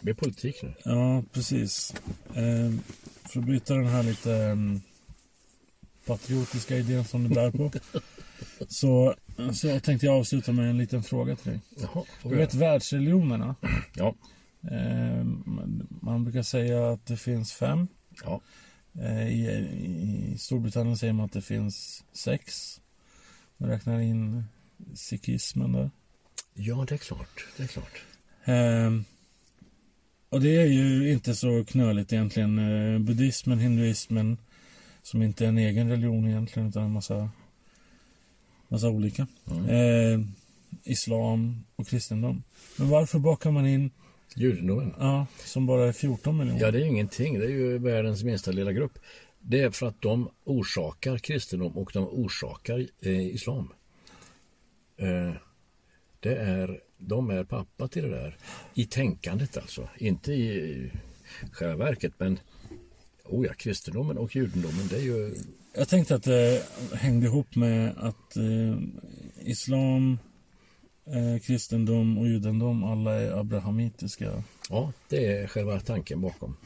[0.01, 0.74] Det är politik nu.
[0.84, 1.94] Ja, precis.
[2.34, 2.72] Eh,
[3.28, 4.80] för att bryta den här lite mm,
[6.07, 7.70] patriotiska idén som du bär på.
[8.68, 9.14] så,
[9.55, 11.61] så tänkte jag avsluta med en liten fråga till dig.
[11.76, 13.55] Jaha, Du vet världsreligionerna.
[13.94, 14.14] Ja,
[14.70, 15.24] Eh,
[16.03, 17.88] man- brukar säga att det finns fem.
[18.24, 18.40] ja.
[19.01, 19.46] Eh, i,
[20.34, 22.80] I Storbritannien säger man att det finns sex.
[23.57, 24.44] Man räknar in
[24.94, 25.90] sikhismen där.
[26.55, 27.46] ja, det är klart.
[27.57, 28.03] Det är klart.
[30.31, 32.59] Och det är ju inte så knöligt egentligen.
[32.59, 34.39] Eh, buddhismen, hinduismen,
[35.03, 37.31] som inte är en egen religion egentligen utan en massa,
[38.68, 39.26] massa olika.
[39.68, 40.20] Eh,
[40.85, 42.43] islam och kristendom.
[42.76, 43.91] Men varför bakar man in,
[44.37, 44.95] Judendomen.
[44.99, 46.61] ja, som bara är 14 miljoner?
[46.61, 47.39] Ja, det är ju ingenting.
[47.39, 48.99] Det är ju världens minsta lilla grupp.
[49.41, 53.72] Det är för att de orsakar kristendom och de orsakar eh, islam.
[54.97, 55.33] Eh,
[56.20, 58.36] det är, de är pappa till det där.
[58.74, 59.88] I tänkandet alltså.
[59.99, 60.92] Inte i
[61.53, 62.38] själva verket, men
[63.28, 65.34] Oh ja, kristendomen och judendomen, det är ju...
[65.74, 66.62] Jag tänkte att det
[66.94, 68.78] hängde ihop med att eh,
[69.40, 70.18] islam,
[71.07, 74.42] eh, kristendom och judendom alla är abrahamitiska.
[74.70, 76.57] Ja, det är själva tanken bakom.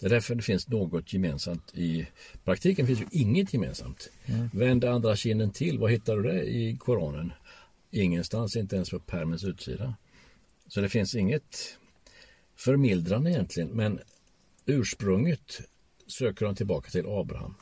[0.00, 1.74] Det är därför det finns något gemensamt.
[1.74, 2.06] I
[2.44, 4.10] praktiken finns ju inget gemensamt.
[4.26, 4.50] Mm.
[4.52, 5.78] Vänd andra kinden till.
[5.78, 7.32] Vad hittar du det i Koranen?
[7.94, 9.94] Ingenstans, inte ens på pärmens utsida.
[10.66, 11.78] Så det finns inget
[12.56, 14.00] förmildrande egentligen, men
[14.66, 15.60] ursprunget
[16.06, 17.54] söker han tillbaka till Abraham.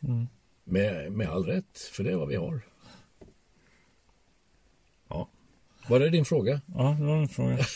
[0.00, 0.26] Mm.
[0.64, 2.60] Med, med all rätt, för det är vad vi har.
[5.08, 5.28] Ja.
[5.88, 6.60] Var det din fråga?
[6.66, 7.66] Ja, det var min fråga.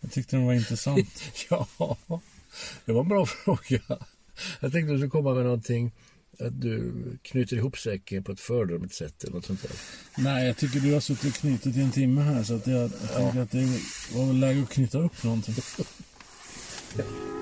[0.00, 1.22] Jag tyckte den var intressant.
[1.50, 1.66] ja,
[2.84, 3.80] det var en bra fråga.
[4.60, 5.92] Jag tänkte att du skulle komma med någonting
[6.38, 9.70] att du knyter ihop säcken på ett föredömligt sätt eller något sånt där.
[10.18, 12.80] Nej, jag tycker du har suttit och knutit i en timme här så att jag,
[12.80, 13.18] jag ja.
[13.18, 13.80] tänker att det
[14.14, 15.54] var väl läge att knyta upp någonting.